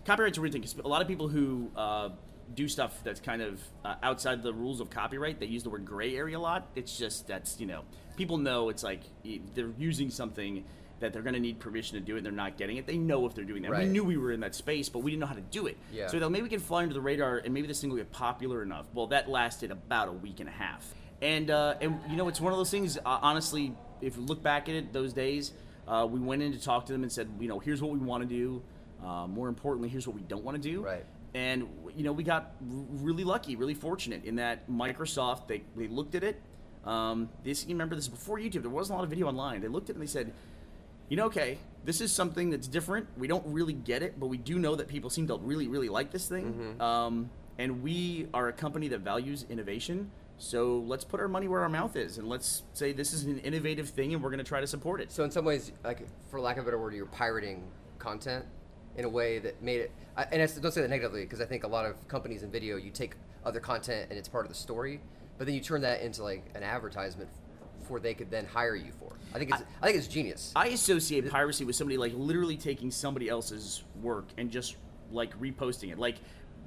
copyright's 0.06 0.38
a 0.38 0.42
weird 0.42 0.54
thing. 0.54 0.62
'cause 0.62 0.76
a 0.84 0.88
lot 0.88 1.02
of 1.02 1.08
people 1.08 1.28
who 1.28 1.70
uh, 1.76 2.10
do 2.56 2.68
stuff 2.68 3.04
that's 3.04 3.20
kind 3.20 3.42
of 3.42 3.62
uh, 3.84 3.96
outside 4.04 4.44
the 4.44 4.54
rules 4.54 4.80
of 4.80 4.90
copyright, 4.90 5.40
they 5.40 5.46
use 5.46 5.64
the 5.64 5.70
word 5.70 5.86
gray 5.86 6.16
area 6.16 6.38
a 6.38 6.40
lot. 6.40 6.68
It's 6.76 6.98
just 6.98 7.28
that's 7.28 7.60
you 7.60 7.68
know, 7.68 7.84
people 8.18 8.38
know 8.38 8.70
it's 8.70 8.84
like 8.84 9.02
they're 9.56 9.74
using 9.78 10.10
something 10.10 10.64
that 11.00 11.14
they're 11.14 11.24
going 11.24 11.34
to 11.34 11.40
need 11.40 11.60
permission 11.60 12.00
to 12.00 12.06
do 12.06 12.14
it. 12.16 12.20
and 12.20 12.26
They're 12.26 12.32
not 12.32 12.58
getting 12.58 12.78
it. 12.78 12.86
They 12.86 12.98
know 12.98 13.26
if 13.26 13.34
they're 13.34 13.44
doing 13.44 13.64
that. 13.64 13.72
We 13.72 13.86
knew 13.86 14.04
we 14.04 14.18
were 14.18 14.32
in 14.32 14.40
that 14.42 14.54
space, 14.54 14.88
but 14.88 15.00
we 15.00 15.10
didn't 15.12 15.22
know 15.22 15.26
how 15.28 15.34
to 15.34 15.42
do 15.42 15.66
it. 15.66 15.78
Yeah. 15.92 16.08
So 16.08 16.20
thought 16.20 16.32
maybe 16.32 16.44
we 16.44 16.50
can 16.50 16.60
fly 16.60 16.84
under 16.84 16.94
the 16.94 17.02
radar, 17.02 17.38
and 17.38 17.54
maybe 17.54 17.68
this 17.68 17.82
thing 17.82 17.90
will 17.90 17.98
get 17.98 18.12
popular 18.12 18.62
enough. 18.62 18.86
Well, 18.94 19.08
that 19.08 19.28
lasted 19.28 19.72
about 19.72 20.10
a 20.10 20.12
week 20.12 20.40
and 20.40 20.48
a 20.48 20.52
half. 20.52 20.94
And 21.22 21.50
uh, 21.52 21.76
and 21.82 22.00
you 22.10 22.18
know, 22.18 22.28
it's 22.28 22.40
one 22.40 22.54
of 22.54 22.58
those 22.58 22.70
things. 22.72 22.98
Uh, 22.98 23.02
honestly, 23.06 23.74
if 24.02 24.16
you 24.16 24.24
look 24.24 24.42
back 24.44 24.70
at 24.70 24.76
it, 24.76 24.94
those 24.94 25.14
days, 25.14 25.54
uh, 25.88 26.08
we 26.10 26.20
went 26.20 26.42
in 26.44 26.52
to 26.52 26.62
talk 26.62 26.86
to 26.86 26.94
them 26.94 27.04
and 27.04 27.12
said, 27.12 27.30
you 27.40 27.48
know, 27.48 27.60
here's 27.60 27.82
what 27.82 27.92
we 27.92 28.00
want 28.00 28.22
to 28.22 28.30
do. 28.30 28.62
Uh, 29.04 29.26
more 29.28 29.48
importantly, 29.48 29.90
here's 29.90 30.08
what 30.08 30.16
we 30.16 30.22
don't 30.22 30.44
want 30.44 30.62
to 30.62 30.70
do. 30.70 30.84
Right. 30.84 31.06
And 31.34 31.68
you 31.96 32.04
know, 32.04 32.12
we 32.12 32.24
got 32.24 32.56
really 32.62 33.24
lucky, 33.24 33.56
really 33.56 33.74
fortunate 33.74 34.26
in 34.26 34.36
that 34.36 34.70
Microsoft 34.70 35.48
they 35.48 35.64
they 35.76 35.88
looked 35.88 36.16
at 36.16 36.24
it. 36.24 36.42
Um, 36.86 37.30
this 37.44 37.66
you 37.66 37.76
remember 37.76 37.96
this 37.96 38.06
is 38.06 38.10
before 38.10 38.38
YouTube. 38.38 38.62
There 38.62 38.70
wasn't 38.70 38.96
a 38.96 38.98
lot 38.98 39.04
of 39.04 39.10
video 39.10 39.28
online. 39.28 39.62
They 39.62 39.68
looked 39.68 39.90
at 39.90 39.96
it 39.96 40.00
and 40.00 40.08
they 40.08 40.12
said, 40.12 40.34
you 41.10 41.18
know, 41.18 41.26
okay, 41.26 41.58
this 41.84 42.02
is 42.02 42.12
something 42.12 42.50
that's 42.50 42.68
different. 42.68 43.08
We 43.18 43.28
don't 43.28 43.46
really 43.46 43.74
get 43.74 44.02
it, 44.02 44.20
but 44.20 44.28
we 44.28 44.38
do 44.38 44.60
know 44.60 44.76
that 44.76 44.88
people 44.88 45.10
seem 45.10 45.28
to 45.28 45.38
really, 45.38 45.68
really 45.68 45.90
like 45.90 46.12
this 46.12 46.28
thing. 46.28 46.54
Mm-hmm. 46.54 46.82
Um, 46.82 47.30
and 47.58 47.84
we 47.84 48.28
are 48.34 48.48
a 48.48 48.54
company 48.54 48.88
that 48.90 49.02
values 49.02 49.46
innovation. 49.50 50.10
So 50.38 50.80
let's 50.88 51.04
put 51.04 51.20
our 51.20 51.28
money 51.28 51.48
where 51.48 51.62
our 51.62 51.70
mouth 51.70 51.96
is, 51.96 52.18
and 52.18 52.28
let's 52.28 52.64
say 52.74 52.94
this 52.94 53.14
is 53.14 53.26
an 53.26 53.40
innovative 53.40 53.90
thing, 53.90 54.14
and 54.14 54.24
we're 54.24 54.32
going 54.32 54.40
to 54.40 54.44
try 54.44 54.60
to 54.60 54.66
support 54.66 55.00
it. 55.00 55.12
So 55.12 55.24
in 55.24 55.30
some 55.30 55.46
ways, 55.46 55.72
like 55.84 56.08
for 56.32 56.40
lack 56.40 56.58
of 56.58 56.64
a 56.64 56.66
better 56.66 56.80
word, 56.80 56.96
you're 56.96 57.06
pirating 57.06 57.64
content 58.00 58.46
in 58.98 59.06
a 59.06 59.10
way 59.10 59.40
that 59.40 59.62
made 59.62 59.82
it. 59.82 59.92
I, 60.18 60.24
and 60.32 60.42
I 60.42 60.46
don't 60.46 60.72
say 60.72 60.82
that 60.82 60.90
negatively 60.90 61.22
because 61.22 61.42
I 61.42 61.46
think 61.46 61.64
a 61.64 61.68
lot 61.68 61.86
of 61.86 62.08
companies 62.08 62.44
in 62.44 62.52
video, 62.52 62.78
you 62.78 62.92
take 62.92 63.16
other 63.46 63.60
content 63.60 64.08
and 64.10 64.20
it's 64.20 64.28
part 64.28 64.46
of 64.46 64.50
the 64.50 64.58
story, 64.58 65.00
but 65.38 65.48
then 65.48 65.56
you 65.56 65.62
turn 65.62 65.82
that 65.82 66.02
into 66.02 66.24
like 66.24 66.46
an 66.56 66.64
advertisement 66.64 67.30
for 67.88 68.00
they 68.00 68.14
could 68.14 68.30
then 68.30 68.46
hire 68.46 68.76
you 68.76 68.92
for. 69.00 69.14
I 69.34 69.40
think 69.40 69.52
it's 69.52 69.64
I, 69.82 69.86
think 69.86 69.98
it's 69.98 70.08
genius. 70.08 70.52
I 70.56 70.68
associate 70.68 71.30
piracy 71.30 71.66
with 71.66 71.76
somebody 71.76 71.98
like 71.98 72.14
literally 72.16 72.58
taking 72.58 72.92
somebody 72.92 73.30
else's 73.30 73.84
work 74.02 74.28
and 74.38 74.52
just 74.52 74.76
like 75.12 75.38
reposting 75.40 75.92
it. 75.92 76.00
Like 76.00 76.18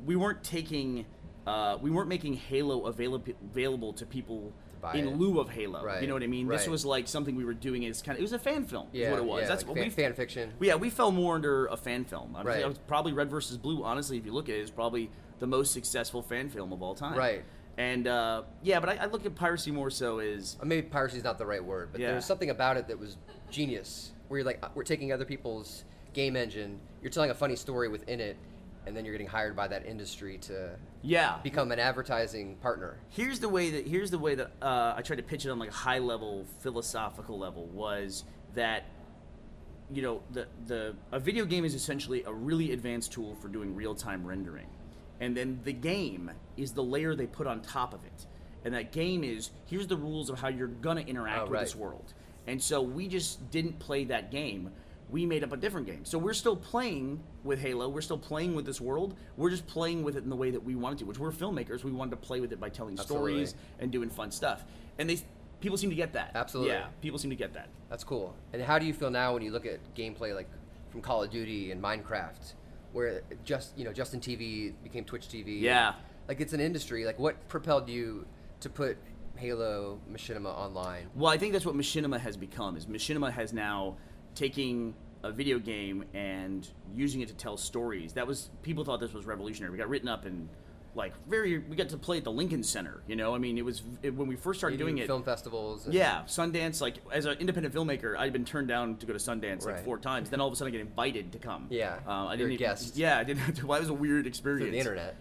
we 0.05 0.17
weren't 0.17 0.43
taking, 0.43 1.07
uh, 1.47 1.79
we 1.81 1.91
weren't 1.91 2.09
making 2.09 2.35
Halo 2.35 2.87
available 2.87 3.33
available 3.51 3.93
to 3.95 4.07
people 4.07 4.53
buy 4.93 4.99
in 4.99 5.09
it. 5.09 5.17
lieu 5.19 5.41
of 5.41 5.49
Halo. 5.51 5.83
Right, 5.85 6.01
You 6.03 6.09
know 6.09 6.15
what 6.15 6.23
I 6.23 6.27
mean? 6.27 6.47
This 6.49 6.63
right. 6.63 6.71
was 6.71 6.85
like 6.85 7.09
something 7.09 7.35
we 7.37 7.45
were 7.45 7.55
doing. 7.55 7.83
It's 7.85 8.03
kind 8.03 8.17
of 8.17 8.21
it 8.21 8.23
was 8.23 8.33
a 8.33 8.39
fan 8.39 8.65
film. 8.65 8.87
is 8.93 9.01
yeah, 9.01 9.11
what 9.11 9.19
it 9.19 9.25
was. 9.25 9.43
yeah, 9.43 9.49
That's 9.49 9.63
like 9.63 9.69
what 9.69 9.77
fan, 9.79 9.85
we 9.87 9.91
fan 9.91 10.13
fiction. 10.15 10.53
Yeah, 10.61 10.75
we 10.77 10.91
fell 10.91 11.11
more 11.13 11.35
under 11.37 11.67
a 11.67 11.77
fan 11.77 12.05
film. 12.05 12.37
I 12.37 12.43
Right. 12.43 12.69
was 12.69 12.79
probably 12.87 13.13
Red 13.13 13.31
versus 13.31 13.57
Blue. 13.57 13.83
Honestly, 13.85 14.19
if 14.19 14.27
you 14.27 14.33
look 14.33 14.49
at 14.49 14.55
it, 14.57 14.61
it's 14.61 14.71
probably 14.71 15.11
the 15.41 15.47
most 15.47 15.73
successful 15.73 16.23
fan 16.23 16.49
film 16.49 16.73
of 16.73 16.83
all 16.83 16.95
time. 16.95 17.17
Right. 17.19 17.45
And 17.77 18.07
uh, 18.07 18.43
yeah, 18.63 18.79
but 18.79 18.89
I, 18.91 18.97
I 19.03 19.07
look 19.07 19.27
at 19.27 19.35
piracy 19.35 19.71
more 19.73 19.91
so 19.91 20.21
as 20.21 20.57
Uh, 20.63 20.65
Maybe 20.67 20.83
piracy 20.87 21.17
is 21.19 21.25
not 21.25 21.39
the 21.39 21.47
right 21.47 21.65
word, 21.65 21.89
but 21.91 22.01
Yeah. 22.01 22.13
there's 22.13 22.25
something 22.25 22.51
about 22.51 22.77
it 22.77 22.87
that 22.89 22.99
was 22.99 23.17
genius. 23.51 24.13
Where 24.29 24.39
you're 24.39 24.47
like, 24.47 24.61
uh, 24.63 24.69
we're 24.75 24.85
taking 24.85 25.13
other 25.13 25.25
people's 25.25 25.85
game 26.13 26.37
engine, 26.37 26.79
you're 27.03 27.11
telling 27.11 27.31
a 27.31 27.35
funny 27.35 27.57
story 27.57 27.89
within 27.89 28.21
it, 28.21 28.37
and 28.87 28.97
then 28.97 29.05
you're 29.05 29.15
getting 29.15 29.27
hired 29.27 29.55
by 29.57 29.67
that 29.69 29.87
industry 29.87 30.39
to 30.39 30.77
yeah. 31.03 31.39
become 31.43 31.73
an 31.73 31.79
advertising 31.79 32.57
partner. 32.57 32.99
here's 33.11 33.41
the 33.41 33.49
way 33.49 33.71
that 33.71 33.87
here's 33.87 34.11
the 34.11 34.19
way 34.19 34.35
that 34.35 34.51
uh, 34.63 34.95
I 34.97 35.03
tried 35.03 35.17
to 35.17 35.23
pitch 35.23 35.45
it 35.47 35.51
on 35.51 35.59
like 35.59 35.71
a 35.71 35.73
high 35.73 35.99
level 35.99 36.45
philosophical 36.61 37.39
level 37.39 37.67
was 37.67 38.25
that 38.55 38.85
you 39.91 40.03
know 40.03 40.23
the 40.33 40.47
the 40.67 40.95
a 41.13 41.19
video 41.19 41.45
game 41.45 41.65
is 41.65 41.75
essentially 41.75 42.23
a 42.25 42.33
really 42.33 42.73
advanced 42.73 43.13
tool 43.13 43.35
for 43.37 43.49
doing 43.49 43.75
real 43.75 43.95
time 43.95 44.27
rendering, 44.27 44.67
and 45.21 45.37
then 45.37 45.61
the 45.65 45.73
game 45.73 46.31
is 46.57 46.73
the 46.73 46.83
layer 46.83 47.15
they 47.15 47.27
put 47.27 47.47
on 47.47 47.61
top 47.61 47.93
of 47.93 48.05
it, 48.05 48.27
and 48.65 48.73
that 48.75 48.93
game 48.93 49.23
is 49.23 49.51
here's 49.67 49.87
the 49.87 49.97
rules 49.97 50.31
of 50.31 50.39
how 50.41 50.49
you're 50.49 50.69
gonna 50.69 51.03
interact 51.03 51.39
Oh, 51.41 51.43
with 51.45 51.53
right. 51.53 51.61
this 51.65 51.77
world, 51.77 52.15
and 52.47 52.63
so 52.63 52.81
we 52.81 53.09
just 53.09 53.51
didn't 53.51 53.79
play 53.79 54.05
that 54.05 54.31
game. 54.31 54.71
We 55.11 55.27
made 55.27 55.45
up 55.45 55.53
a 55.53 55.57
different 55.57 55.87
game. 55.87 56.05
So 56.05 56.19
we're 56.19 56.35
still 56.35 56.57
playing 56.57 57.23
with 57.43 57.61
Halo. 57.61 57.89
We're 57.89 58.01
still 58.01 58.19
playing 58.19 58.55
with 58.55 58.65
this 58.67 58.81
world. 58.81 59.15
We're 59.37 59.51
just 59.51 59.67
playing 59.67 60.03
with 60.03 60.17
it 60.17 60.25
in 60.25 60.31
the 60.31 60.37
way 60.37 60.51
that 60.51 60.63
we 60.63 60.75
wanted 60.75 60.99
to, 61.01 61.05
which 61.05 61.19
we're 61.19 61.31
filmmakers. 61.31 61.85
We 61.85 61.93
wanted 61.93 62.13
to 62.13 62.17
play 62.17 62.41
with 62.41 62.53
it 62.53 62.61
by 62.61 62.69
telling 62.69 62.99
Absolutely. 62.99 63.33
stories 63.33 63.55
and 63.79 63.91
doing 63.91 64.11
fun 64.11 64.31
stuff. 64.31 64.65
And 64.99 65.09
they 65.09 65.19
people 65.61 65.79
seem 65.79 65.91
to 65.91 65.97
get 65.97 66.13
that. 66.13 66.33
Absolutely. 66.35 66.75
Yeah, 66.75 66.87
people 67.01 67.19
seem 67.19 67.31
to 67.31 67.37
get 67.37 67.55
that. 67.55 67.69
That's 67.89 68.05
cool. 68.05 68.35
And 68.53 68.63
how 68.63 68.79
do 68.79 68.87
you 68.87 68.93
feel 68.93 69.11
now 69.11 69.35
when 69.35 69.43
you 69.43 69.51
look 69.51 69.67
at 69.67 69.79
gameplay 69.95 70.35
like 70.35 70.49
from 70.91 71.01
Call 71.01 71.23
of 71.23 71.31
Duty 71.31 71.71
and 71.71 71.83
Minecraft, 71.83 72.55
where 72.93 73.23
just 73.45 73.77
you 73.77 73.85
know 73.85 73.93
Justin 73.93 74.21
TV 74.21 74.73
became 74.83 75.05
Twitch 75.05 75.29
TV? 75.29 75.61
Yeah. 75.61 75.95
Like 76.29 76.41
it's 76.41 76.53
an 76.53 76.61
industry. 76.61 77.05
Like 77.05 77.19
what 77.19 77.49
propelled 77.49 77.89
you 77.89 78.27
to 78.61 78.69
put 78.69 78.97
Halo 79.37 80.01
Machinima 80.13 80.47
online? 80.47 81.09
Well, 81.15 81.31
I 81.31 81.39
think 81.39 81.53
that's 81.53 81.67
what 81.67 81.75
Machinima 81.75 82.21
has 82.21 82.37
become. 82.37 82.77
Is 82.77 82.87
Machinima 82.87 83.33
has 83.33 83.53
now 83.53 83.97
taking 84.35 84.95
a 85.23 85.31
video 85.33 85.59
game 85.59 86.05
and 86.15 86.69
using 86.95 87.21
it 87.23 87.29
to 87.29 87.35
tell 87.35 87.57
stories. 87.57 88.13
That 88.15 88.27
was 88.27 88.51
people 88.63 88.85
thought 88.85 89.01
this 89.01 89.13
was 89.15 89.25
revolutionary. 89.27 89.73
We 89.73 89.79
got 89.79 89.89
written 89.89 90.09
up 90.09 90.27
in 90.27 90.49
like 90.95 91.13
very. 91.27 91.59
We 91.59 91.75
got 91.77 91.89
to 91.89 91.97
play 91.97 92.19
at 92.19 92.25
the 92.25 92.31
Lincoln 92.31 92.63
Center. 92.63 93.03
You 93.09 93.17
know, 93.17 93.35
I 93.35 93.39
mean, 93.39 93.59
it 93.59 93.65
was 93.65 93.83
it, 94.03 94.15
when 94.15 94.29
we 94.29 94.37
first 94.37 94.61
started 94.61 94.79
doing 94.79 94.99
it. 94.99 95.07
film 95.07 95.25
festivals. 95.25 95.87
And 95.87 95.95
Yeah, 95.95 96.23
Sundance. 96.27 96.81
Like 96.81 96.97
as 97.11 97.25
an 97.27 97.39
independent 97.39 97.75
filmmaker, 97.75 98.17
I'd 98.17 98.33
been 98.33 98.45
turned 98.45 98.69
down 98.69 98.97
to 98.99 99.07
go 99.07 99.13
to 99.13 99.19
Sundance 99.19 99.65
like 99.65 99.85
four 99.85 99.99
times. 99.99 100.31
Then 100.31 100.41
all 100.41 100.47
of 100.47 100.53
a 100.53 100.57
sudden, 100.57 100.73
I 100.73 100.77
get 100.77 100.87
invited 100.87 101.33
to 101.33 101.39
come. 101.39 101.67
Yeah, 101.71 101.99
uh, 102.07 102.11
I 102.11 102.35
you're 102.35 102.49
didn't 102.49 102.51
a 102.51 102.55
even- 102.55 102.67
guest. 102.67 102.97
Yeah, 102.97 103.19
I 103.19 103.25
didn't. 103.25 103.41
Have 103.41 103.55
to, 103.57 103.67
well, 103.69 103.79
it 103.79 103.81
was 103.81 103.89
a 103.91 103.95
weird 103.95 104.27
experience. 104.27 104.63
through 104.63 104.71
the 104.73 104.79
internet. 104.79 105.17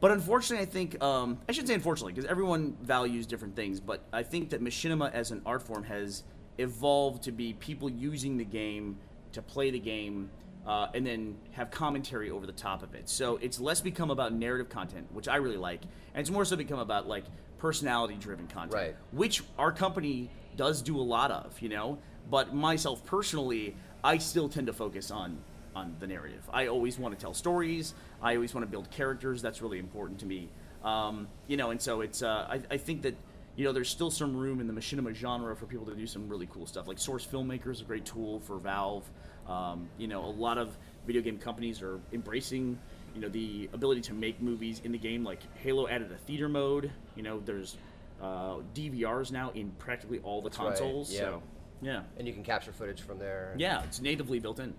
But 0.00 0.10
unfortunately, 0.10 0.66
I 0.66 0.68
think 0.68 1.02
um, 1.02 1.38
I 1.48 1.52
shouldn't 1.52 1.68
say 1.68 1.74
unfortunately 1.74 2.12
because 2.12 2.28
everyone 2.28 2.76
values 2.82 3.26
different 3.26 3.54
things. 3.56 3.78
But 3.80 4.00
I 4.12 4.22
think 4.22 4.50
that 4.50 4.60
machinima 4.62 5.12
as 5.12 5.30
an 5.30 5.42
art 5.46 5.62
form 5.62 5.84
has 5.84 6.24
evolved 6.58 7.22
to 7.24 7.32
be 7.32 7.52
people 7.54 7.90
using 7.90 8.36
the 8.36 8.44
game 8.44 8.96
to 9.32 9.42
play 9.42 9.70
the 9.70 9.78
game 9.78 10.30
uh, 10.66 10.88
and 10.94 11.06
then 11.06 11.36
have 11.52 11.70
commentary 11.70 12.30
over 12.30 12.46
the 12.46 12.52
top 12.52 12.82
of 12.82 12.94
it. 12.94 13.08
So 13.08 13.36
it's 13.36 13.60
less 13.60 13.80
become 13.80 14.10
about 14.10 14.32
narrative 14.32 14.68
content, 14.68 15.06
which 15.12 15.28
I 15.28 15.36
really 15.36 15.56
like, 15.56 15.82
and 15.82 16.20
it's 16.20 16.30
more 16.30 16.44
so 16.44 16.56
become 16.56 16.78
about 16.78 17.06
like 17.06 17.24
personality-driven 17.58 18.46
content, 18.48 18.72
Right. 18.74 18.96
which 19.12 19.42
our 19.58 19.72
company 19.72 20.30
does 20.56 20.80
do 20.82 20.98
a 20.98 21.02
lot 21.02 21.30
of, 21.30 21.60
you 21.60 21.68
know. 21.68 21.98
But 22.30 22.54
myself 22.54 23.04
personally, 23.04 23.74
I 24.02 24.18
still 24.18 24.48
tend 24.48 24.66
to 24.68 24.72
focus 24.72 25.10
on 25.10 25.38
on 25.76 25.96
the 25.98 26.06
narrative. 26.06 26.48
I 26.52 26.68
always 26.68 27.00
want 27.00 27.18
to 27.18 27.20
tell 27.20 27.34
stories. 27.34 27.94
I 28.22 28.36
always 28.36 28.54
want 28.54 28.64
to 28.64 28.70
build 28.70 28.88
characters. 28.92 29.42
That's 29.42 29.60
really 29.60 29.80
important 29.80 30.20
to 30.20 30.26
me. 30.26 30.48
Um, 30.84 31.26
you 31.48 31.56
know, 31.56 31.70
and 31.72 31.82
so 31.82 32.00
it's. 32.00 32.22
Uh, 32.22 32.46
I, 32.48 32.60
I 32.74 32.76
think 32.76 33.02
that 33.02 33.16
you 33.56 33.64
know 33.64 33.72
there's 33.72 33.88
still 33.88 34.10
some 34.10 34.36
room 34.36 34.60
in 34.60 34.66
the 34.66 34.72
machinima 34.72 35.14
genre 35.14 35.54
for 35.54 35.66
people 35.66 35.86
to 35.86 35.94
do 35.94 36.06
some 36.06 36.28
really 36.28 36.46
cool 36.52 36.66
stuff. 36.66 36.88
Like 36.88 36.98
Source 36.98 37.24
Filmmaker 37.26 37.70
is 37.70 37.80
a 37.80 37.84
great 37.84 38.04
tool 38.04 38.40
for 38.40 38.58
Valve. 38.58 39.08
Um, 39.48 39.88
you 39.98 40.08
know, 40.08 40.24
a 40.24 40.26
lot 40.30 40.58
of 40.58 40.76
video 41.06 41.20
game 41.22 41.38
companies 41.38 41.82
are 41.82 42.00
embracing 42.12 42.78
you 43.14 43.20
know 43.20 43.28
the 43.28 43.68
ability 43.72 44.00
to 44.00 44.12
make 44.14 44.40
movies 44.42 44.80
in 44.84 44.90
the 44.92 44.98
game. 44.98 45.22
Like 45.24 45.40
Halo 45.58 45.86
added 45.88 46.10
a 46.10 46.16
theater 46.16 46.48
mode. 46.48 46.90
You 47.14 47.22
know, 47.22 47.40
there's 47.44 47.76
uh, 48.22 48.56
DVRs 48.74 49.30
now 49.30 49.50
in 49.54 49.70
practically 49.78 50.18
all 50.20 50.40
the 50.42 50.48
right, 50.50 50.56
consoles. 50.58 51.12
yeah. 51.12 51.18
So 51.20 51.42
yeah, 51.82 52.02
And 52.16 52.26
you 52.26 52.32
can 52.32 52.42
capture 52.44 52.72
footage 52.72 53.02
from 53.02 53.18
there. 53.18 53.54
yeah, 53.58 53.82
it's 53.82 54.00
natively 54.00 54.38
built 54.38 54.58
in. 54.58 54.72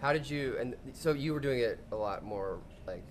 How 0.00 0.12
did 0.12 0.28
you? 0.30 0.56
And 0.60 0.76
so 0.92 1.12
you 1.12 1.32
were 1.32 1.40
doing 1.40 1.58
it 1.58 1.80
a 1.90 1.96
lot 1.96 2.24
more 2.24 2.60
like 2.86 3.02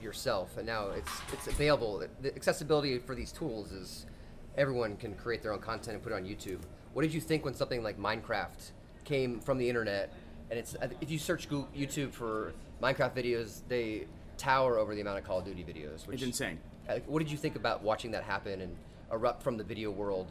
yourself, 0.00 0.56
and 0.56 0.66
now 0.66 0.88
it's 0.90 1.10
it's 1.32 1.46
available. 1.46 2.04
The 2.20 2.34
accessibility 2.34 2.98
for 2.98 3.14
these 3.14 3.32
tools 3.32 3.72
is 3.72 4.06
everyone 4.56 4.96
can 4.96 5.14
create 5.14 5.42
their 5.42 5.52
own 5.52 5.60
content 5.60 5.94
and 5.94 6.02
put 6.02 6.12
it 6.12 6.16
on 6.16 6.24
YouTube. 6.24 6.60
What 6.92 7.02
did 7.02 7.14
you 7.14 7.20
think 7.20 7.44
when 7.44 7.54
something 7.54 7.82
like 7.82 7.98
Minecraft 7.98 8.72
came 9.04 9.40
from 9.40 9.58
the 9.58 9.68
internet? 9.68 10.12
And 10.50 10.58
it's 10.58 10.76
if 11.00 11.10
you 11.10 11.18
search 11.18 11.48
Google, 11.48 11.68
YouTube 11.76 12.12
for 12.12 12.52
Minecraft 12.82 13.14
videos, 13.16 13.62
they 13.68 14.06
tower 14.36 14.78
over 14.78 14.94
the 14.94 15.00
amount 15.00 15.18
of 15.18 15.24
Call 15.24 15.38
of 15.38 15.44
Duty 15.44 15.64
videos. 15.64 16.06
Which, 16.06 16.16
It's 16.16 16.24
insane. 16.24 16.58
What 17.06 17.20
did 17.20 17.30
you 17.30 17.38
think 17.38 17.56
about 17.56 17.82
watching 17.82 18.10
that 18.10 18.24
happen 18.24 18.60
and 18.60 18.76
erupt 19.10 19.42
from 19.42 19.56
the 19.56 19.64
video 19.64 19.90
world? 19.90 20.30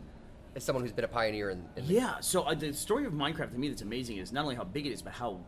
As 0.53 0.65
someone 0.65 0.83
who's 0.83 0.91
been 0.91 1.05
a 1.05 1.07
pioneer 1.07 1.49
in, 1.49 1.63
in 1.77 1.87
the 1.87 1.93
Yeah, 1.93 2.19
so 2.19 2.41
uh, 2.41 2.53
the 2.53 2.73
story 2.73 3.05
of 3.05 3.13
Minecraft 3.13 3.53
to 3.53 3.57
me 3.57 3.69
that's 3.69 3.83
amazing 3.83 4.17
is 4.17 4.33
not 4.33 4.43
only 4.43 4.55
how 4.55 4.65
big 4.65 4.85
it 4.85 4.91
is, 4.91 5.01
but 5.01 5.13
how 5.13 5.39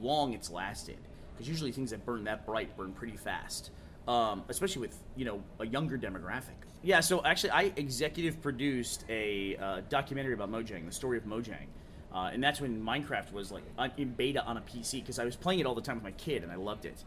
long 0.00 0.32
it's 0.32 0.50
lasted. 0.50 0.96
Because 1.34 1.48
usually 1.48 1.70
things 1.70 1.90
that 1.90 2.04
burn 2.06 2.24
that 2.24 2.46
bright 2.46 2.74
burn 2.76 2.92
pretty 2.92 3.16
fast, 3.16 3.70
um, 4.08 4.42
especially 4.48 4.80
with 4.80 4.98
you 5.16 5.26
know 5.26 5.42
a 5.60 5.66
younger 5.66 5.98
demographic. 5.98 6.56
Yeah, 6.82 7.00
so 7.00 7.24
actually 7.24 7.50
I 7.50 7.72
executive 7.76 8.40
produced 8.40 9.04
a 9.08 9.56
uh, 9.56 9.80
documentary 9.88 10.34
about 10.34 10.50
Mojang, 10.50 10.86
the 10.86 10.92
story 10.92 11.18
of 11.18 11.24
Mojang, 11.24 11.66
uh, 12.14 12.30
and 12.32 12.42
that's 12.42 12.60
when 12.60 12.82
Minecraft 12.82 13.32
was 13.32 13.50
like 13.50 13.64
in 13.96 14.10
beta 14.10 14.44
on 14.44 14.56
a 14.56 14.60
PC 14.60 15.00
because 15.00 15.18
I 15.18 15.24
was 15.24 15.36
playing 15.36 15.60
it 15.60 15.66
all 15.66 15.74
the 15.74 15.82
time 15.82 15.96
with 15.96 16.04
my 16.04 16.12
kid 16.12 16.42
and 16.42 16.52
I 16.52 16.56
loved 16.56 16.84
it. 16.84 17.04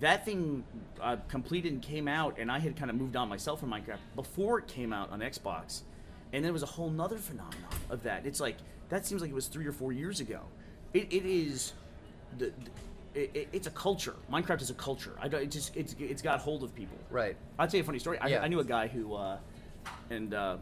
That 0.00 0.24
thing 0.24 0.64
uh, 1.00 1.16
completed 1.28 1.72
and 1.72 1.80
came 1.80 2.08
out, 2.08 2.38
and 2.38 2.50
I 2.50 2.58
had 2.58 2.74
kind 2.76 2.90
of 2.90 2.96
moved 2.96 3.14
on 3.14 3.28
myself 3.28 3.60
from 3.60 3.70
Minecraft 3.70 3.98
before 4.16 4.58
it 4.58 4.66
came 4.66 4.92
out 4.92 5.10
on 5.12 5.20
Xbox 5.20 5.82
and 6.34 6.44
then 6.44 6.50
it 6.50 6.52
was 6.52 6.64
a 6.64 6.66
whole 6.66 6.90
nother 6.90 7.16
phenomenon 7.16 7.70
of 7.90 8.02
that. 8.02 8.26
It's 8.26 8.40
like 8.40 8.56
that 8.88 9.06
seems 9.06 9.22
like 9.22 9.30
it 9.30 9.34
was 9.34 9.46
three 9.46 9.66
or 9.66 9.72
four 9.72 9.92
years 9.92 10.18
ago. 10.18 10.40
It, 10.92 11.12
it 11.12 11.24
is, 11.24 11.72
the, 12.38 12.46
the 12.46 12.70
it, 13.14 13.30
it- 13.34 13.48
it's 13.52 13.66
a 13.66 13.70
culture. 13.70 14.14
Minecraft 14.32 14.60
is 14.62 14.70
a 14.70 14.74
culture. 14.74 15.12
I 15.20 15.28
don't, 15.28 15.42
it 15.42 15.50
just 15.50 15.76
it's 15.76 15.94
it's 15.98 16.22
got 16.22 16.40
hold 16.40 16.62
of 16.62 16.74
people. 16.74 16.98
right. 17.10 17.36
I'll 17.58 17.66
tell 17.68 17.78
you 17.78 17.82
a 17.82 17.86
funny 17.86 17.98
story. 17.98 18.18
I, 18.18 18.28
Yeah. 18.28 18.42
I 18.42 18.48
knew 18.48 18.60
a 18.60 18.64
guy 18.64 18.86
who, 18.88 19.14
uh, 19.14 19.38
and 20.10 20.34
uh, 20.34 20.56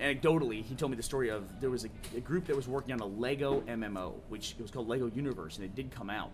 anecdotally, 0.00 0.62
he 0.62 0.74
told 0.74 0.90
me 0.90 0.96
the 0.96 1.02
story 1.02 1.30
of 1.30 1.60
there 1.60 1.70
was 1.70 1.84
a, 1.84 1.88
a 2.16 2.20
group 2.20 2.46
that 2.46 2.56
was 2.56 2.68
working 2.68 2.92
on 2.92 3.00
a 3.00 3.06
Lego 3.06 3.60
MMO, 3.62 4.14
which 4.28 4.52
it 4.58 4.62
was 4.62 4.70
called 4.70 4.88
Lego 4.88 5.06
Universe, 5.14 5.56
and 5.56 5.64
it 5.64 5.74
did 5.74 5.90
come 5.90 6.10
out. 6.10 6.30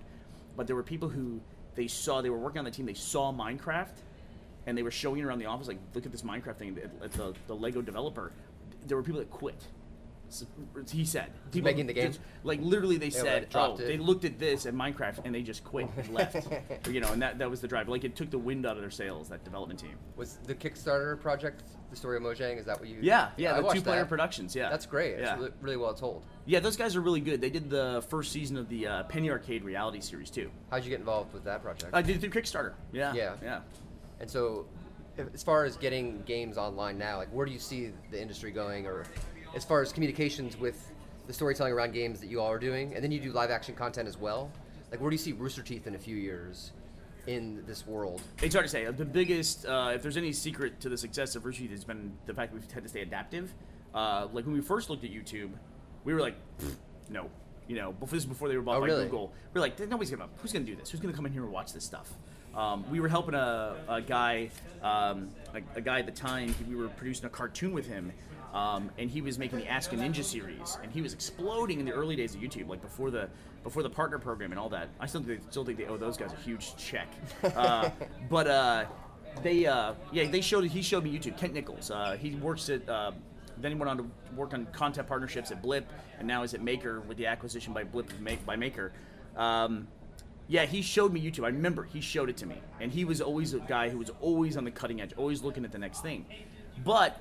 But 0.56 0.66
there 0.66 0.76
were 0.76 0.82
people 0.82 1.08
who 1.08 1.40
they 1.74 1.86
saw 1.86 2.20
they 2.20 2.30
were 2.30 2.38
working 2.38 2.58
on 2.58 2.64
the 2.64 2.70
team. 2.70 2.86
They 2.86 2.94
saw 2.94 3.32
Minecraft, 3.32 3.94
and 4.66 4.76
they 4.76 4.82
were 4.82 4.90
showing 4.90 5.20
it 5.20 5.24
around 5.24 5.38
the 5.38 5.46
office, 5.46 5.68
like, 5.68 5.78
look 5.94 6.04
at 6.06 6.12
this 6.12 6.22
Minecraft 6.22 6.56
thing. 6.56 6.78
At, 6.82 7.04
at 7.04 7.12
the 7.12 7.34
the 7.46 7.54
Lego 7.54 7.80
developer, 7.82 8.32
there 8.86 8.96
were 8.96 9.02
people 9.02 9.20
that 9.20 9.30
quit. 9.30 9.60
He 10.90 11.04
said, 11.04 11.30
people 11.50 11.70
making 11.70 11.86
the 11.86 11.92
game? 11.92 12.08
just- 12.08 12.20
like 12.44 12.60
literally, 12.62 12.96
they 12.96 13.06
like, 13.06 13.12
said, 13.12 13.48
"Oh, 13.54 13.74
it. 13.74 13.78
they 13.78 13.98
looked 13.98 14.24
at 14.24 14.38
this 14.38 14.64
at 14.66 14.74
Minecraft 14.74 15.24
and 15.24 15.34
they 15.34 15.42
just 15.42 15.64
quit 15.64 15.88
and 15.96 16.08
left." 16.14 16.46
you 16.90 17.00
know, 17.00 17.12
and 17.12 17.20
that 17.22 17.38
that 17.38 17.50
was 17.50 17.60
the 17.60 17.68
drive. 17.68 17.88
Like 17.88 18.04
it 18.04 18.16
took 18.16 18.30
the 18.30 18.38
wind 18.38 18.64
out 18.66 18.76
of 18.76 18.82
their 18.82 18.90
sails. 18.90 19.28
That 19.28 19.44
development 19.44 19.80
team. 19.80 19.96
Was 20.16 20.38
the 20.46 20.54
Kickstarter 20.54 21.20
project 21.20 21.62
the 21.90 21.96
story 21.96 22.16
of 22.16 22.22
Mojang? 22.22 22.58
Is 22.58 22.66
that 22.66 22.78
what 22.80 22.88
you? 22.88 22.98
Yeah, 23.02 23.30
yeah, 23.36 23.56
I 23.56 23.60
the 23.62 23.68
two-player 23.70 24.04
productions. 24.04 24.54
Yeah, 24.54 24.70
That's 24.70 24.86
great. 24.86 25.12
It's 25.14 25.22
Yeah, 25.22 25.36
really, 25.36 25.50
really 25.60 25.76
well 25.76 25.92
told. 25.94 26.24
yeah, 26.46 26.60
those 26.60 26.76
guys 26.76 26.94
are 26.96 27.00
really 27.00 27.20
good. 27.20 27.40
They 27.40 27.50
did 27.50 27.68
the 27.68 28.04
first 28.08 28.30
season 28.32 28.56
of 28.56 28.68
the 28.68 28.86
uh, 28.86 29.02
Penny 29.04 29.28
Arcade 29.30 29.64
reality 29.64 30.00
series 30.00 30.30
too. 30.30 30.50
How'd 30.70 30.84
you 30.84 30.90
get 30.90 31.00
involved 31.00 31.34
with 31.34 31.44
that 31.44 31.62
project? 31.62 31.90
I 31.92 32.02
did 32.02 32.16
it 32.16 32.20
through 32.20 32.42
Kickstarter. 32.42 32.74
Yeah, 32.92 33.12
Yeah. 33.14 33.34
yeah. 33.42 33.60
and 34.20 34.30
so, 34.30 34.66
as 35.34 35.42
far 35.42 35.64
as 35.64 35.76
getting 35.76 36.22
games 36.22 36.56
online 36.56 36.96
now, 36.96 37.16
like 37.18 37.28
where 37.30 37.44
do 37.44 37.52
you 37.52 37.58
see 37.58 37.90
the 38.12 38.22
industry 38.22 38.52
going, 38.52 38.86
or 38.86 39.04
as 39.54 39.64
far 39.64 39.82
as 39.82 39.92
communications 39.92 40.58
with 40.58 40.92
the 41.26 41.32
storytelling 41.32 41.72
around 41.72 41.92
games 41.92 42.20
that 42.20 42.28
you 42.28 42.40
all 42.40 42.50
are 42.50 42.58
doing, 42.58 42.94
and 42.94 43.02
then 43.04 43.10
you 43.10 43.20
do 43.20 43.32
live 43.32 43.50
action 43.50 43.74
content 43.74 44.08
as 44.08 44.16
well. 44.16 44.50
Like 44.90 45.00
where 45.00 45.10
do 45.10 45.14
you 45.14 45.18
see 45.18 45.32
Rooster 45.32 45.62
Teeth 45.62 45.86
in 45.86 45.94
a 45.94 45.98
few 45.98 46.16
years 46.16 46.72
in 47.26 47.62
this 47.66 47.86
world? 47.86 48.22
It's 48.42 48.54
hard 48.54 48.64
to 48.66 48.70
say. 48.70 48.84
The 48.90 49.04
biggest, 49.04 49.66
uh, 49.66 49.92
if 49.94 50.02
there's 50.02 50.16
any 50.16 50.32
secret 50.32 50.80
to 50.80 50.88
the 50.88 50.96
success 50.96 51.36
of 51.36 51.44
Rooster 51.44 51.62
Teeth, 51.62 51.70
has 51.70 51.84
been 51.84 52.12
the 52.26 52.34
fact 52.34 52.52
that 52.52 52.60
we've 52.60 52.70
had 52.70 52.82
to 52.82 52.88
stay 52.88 53.02
adaptive. 53.02 53.52
Uh, 53.94 54.26
like 54.32 54.44
when 54.46 54.54
we 54.54 54.60
first 54.60 54.90
looked 54.90 55.04
at 55.04 55.10
YouTube, 55.10 55.50
we 56.04 56.14
were 56.14 56.20
like, 56.20 56.36
no, 57.08 57.28
you 57.68 57.76
know, 57.76 57.92
before 57.92 58.16
this 58.16 58.24
is 58.24 58.26
before 58.28 58.48
they 58.48 58.56
were 58.56 58.62
bought 58.62 58.78
Oh, 58.78 58.80
by 58.80 58.86
really? 58.86 59.04
Google. 59.04 59.32
We 59.54 59.58
are 59.58 59.62
like, 59.62 59.78
nobody's 59.78 60.10
gonna, 60.10 60.28
who's 60.38 60.52
gonna 60.52 60.64
do 60.64 60.74
this? 60.74 60.90
Who's 60.90 61.00
gonna 61.00 61.12
come 61.12 61.26
in 61.26 61.32
here 61.32 61.44
and 61.44 61.52
watch 61.52 61.72
this 61.72 61.84
stuff? 61.84 62.10
Um, 62.56 62.84
we 62.90 62.98
were 62.98 63.08
helping 63.08 63.34
a, 63.34 63.76
a 63.88 64.00
guy, 64.02 64.50
um, 64.82 65.30
a, 65.54 65.60
a 65.76 65.80
guy 65.80 66.00
at 66.00 66.06
the 66.06 66.12
time. 66.12 66.52
We 66.68 66.74
were 66.74 66.88
producing 66.88 67.26
a 67.26 67.28
cartoon 67.28 67.72
with 67.72 67.86
him. 67.86 68.10
Um, 68.52 68.90
and 68.98 69.08
he 69.08 69.20
was 69.20 69.38
making 69.38 69.60
the 69.60 69.68
Ask 69.68 69.92
a 69.92 69.96
Ninja 69.96 70.24
series, 70.24 70.76
and 70.82 70.90
he 70.90 71.02
was 71.02 71.12
exploding 71.12 71.78
in 71.78 71.86
the 71.86 71.92
early 71.92 72.16
days 72.16 72.34
of 72.34 72.40
YouTube, 72.40 72.68
like 72.68 72.82
before 72.82 73.10
the 73.10 73.28
before 73.62 73.82
the 73.82 73.90
partner 73.90 74.18
program 74.18 74.50
and 74.50 74.58
all 74.58 74.68
that. 74.70 74.88
I 74.98 75.06
still 75.06 75.22
think, 75.22 75.40
still 75.50 75.64
think 75.64 75.78
they 75.78 75.86
owe 75.86 75.96
those 75.96 76.16
guys 76.16 76.32
a 76.32 76.36
huge 76.36 76.76
check. 76.76 77.08
Uh, 77.56 77.90
but 78.28 78.46
uh, 78.46 78.84
they 79.42 79.66
uh, 79.66 79.94
yeah 80.12 80.28
they 80.30 80.40
showed 80.40 80.64
he 80.64 80.82
showed 80.82 81.04
me 81.04 81.16
YouTube. 81.16 81.36
Kent 81.36 81.52
Nichols, 81.52 81.90
uh, 81.90 82.16
he 82.18 82.34
works 82.36 82.68
at 82.70 82.88
uh, 82.88 83.12
then 83.58 83.72
he 83.72 83.78
went 83.78 83.90
on 83.90 83.96
to 83.98 84.06
work 84.34 84.54
on 84.54 84.66
content 84.66 85.06
partnerships 85.06 85.50
at 85.50 85.62
Blip, 85.62 85.90
and 86.18 86.26
now 86.26 86.42
is 86.42 86.54
at 86.54 86.62
Maker 86.62 87.00
with 87.00 87.16
the 87.16 87.26
acquisition 87.26 87.72
by 87.72 87.84
Blip 87.84 88.10
by 88.46 88.56
Maker. 88.56 88.92
Um, 89.36 89.88
yeah, 90.48 90.64
he 90.64 90.82
showed 90.82 91.12
me 91.12 91.20
YouTube. 91.20 91.44
I 91.44 91.48
remember 91.48 91.84
he 91.84 92.00
showed 92.00 92.28
it 92.28 92.36
to 92.38 92.46
me, 92.46 92.60
and 92.80 92.90
he 92.90 93.04
was 93.04 93.20
always 93.20 93.54
a 93.54 93.60
guy 93.60 93.88
who 93.88 93.98
was 93.98 94.10
always 94.20 94.56
on 94.56 94.64
the 94.64 94.70
cutting 94.70 95.00
edge, 95.00 95.12
always 95.16 95.42
looking 95.42 95.64
at 95.64 95.72
the 95.72 95.78
next 95.78 96.00
thing. 96.00 96.26
But 96.84 97.20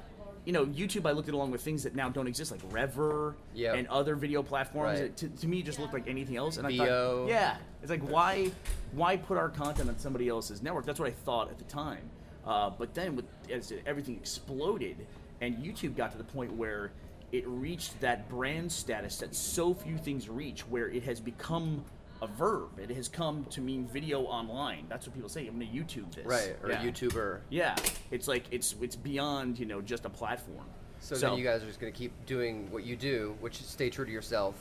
you 0.49 0.53
know, 0.53 0.65
YouTube, 0.65 1.07
I 1.07 1.11
looked 1.11 1.27
at 1.27 1.35
along 1.35 1.51
with 1.51 1.61
things 1.61 1.83
that 1.83 1.93
now 1.93 2.09
don't 2.09 2.25
exist, 2.25 2.49
like 2.49 2.67
Revver 2.71 3.35
Yep. 3.53 3.75
and 3.75 3.87
other 3.87 4.15
video 4.15 4.41
platforms. 4.41 4.99
Right. 4.99 5.09
It, 5.09 5.17
to, 5.17 5.29
to 5.29 5.47
me, 5.47 5.61
just 5.61 5.77
looked 5.77 5.93
like 5.93 6.07
anything 6.07 6.37
else. 6.37 6.57
And 6.57 6.65
I 6.65 6.75
thought, 6.75 7.27
yeah, 7.27 7.57
it's 7.83 7.91
like 7.91 8.01
why, 8.09 8.49
why 8.93 9.15
put 9.15 9.37
our 9.37 9.49
content 9.49 9.89
on 9.89 9.99
somebody 9.99 10.27
else's 10.27 10.63
network? 10.63 10.87
That's 10.87 10.99
what 10.99 11.07
I 11.07 11.11
thought 11.11 11.51
at 11.51 11.59
the 11.59 11.65
time. 11.65 12.01
Uh, 12.47 12.71
but 12.71 12.95
then, 12.95 13.15
with 13.15 13.25
as 13.51 13.71
everything 13.85 14.15
exploded, 14.15 15.05
and 15.39 15.55
YouTube 15.57 15.95
got 15.95 16.11
to 16.13 16.17
the 16.17 16.23
point 16.23 16.51
where 16.53 16.93
it 17.31 17.47
reached 17.47 18.01
that 18.01 18.27
brand 18.27 18.71
status 18.71 19.19
that 19.19 19.35
so 19.35 19.75
few 19.75 19.99
things 19.99 20.29
reach, 20.29 20.61
where 20.61 20.89
it 20.89 21.03
has 21.03 21.19
become 21.19 21.85
a 22.21 22.27
verb. 22.27 22.79
It 22.79 22.89
has 22.91 23.07
come 23.07 23.45
to 23.51 23.61
mean 23.61 23.87
video 23.87 24.21
online. 24.23 24.85
That's 24.89 25.07
what 25.07 25.13
people 25.13 25.29
say. 25.29 25.47
I'm 25.47 25.59
going 25.59 25.71
to 25.71 25.77
YouTube 25.77 26.13
this. 26.13 26.25
Right, 26.25 26.55
or 26.63 26.69
yeah. 26.69 26.83
YouTuber. 26.83 27.39
Yeah, 27.49 27.75
it's 28.11 28.27
like 28.27 28.45
it's 28.51 28.75
it's 28.81 28.95
beyond 28.95 29.59
you 29.59 29.65
know 29.65 29.81
just 29.81 30.05
a 30.05 30.09
platform. 30.09 30.65
So, 31.01 31.15
then 31.15 31.37
you 31.37 31.45
guys 31.45 31.63
are 31.63 31.67
just 31.67 31.79
gonna 31.79 31.93
keep 31.93 32.11
doing 32.25 32.69
what 32.71 32.83
you 32.83 32.97
do, 32.97 33.37
which 33.39 33.61
is 33.61 33.67
stay 33.67 33.89
true 33.89 34.05
to 34.05 34.11
yourself. 34.11 34.55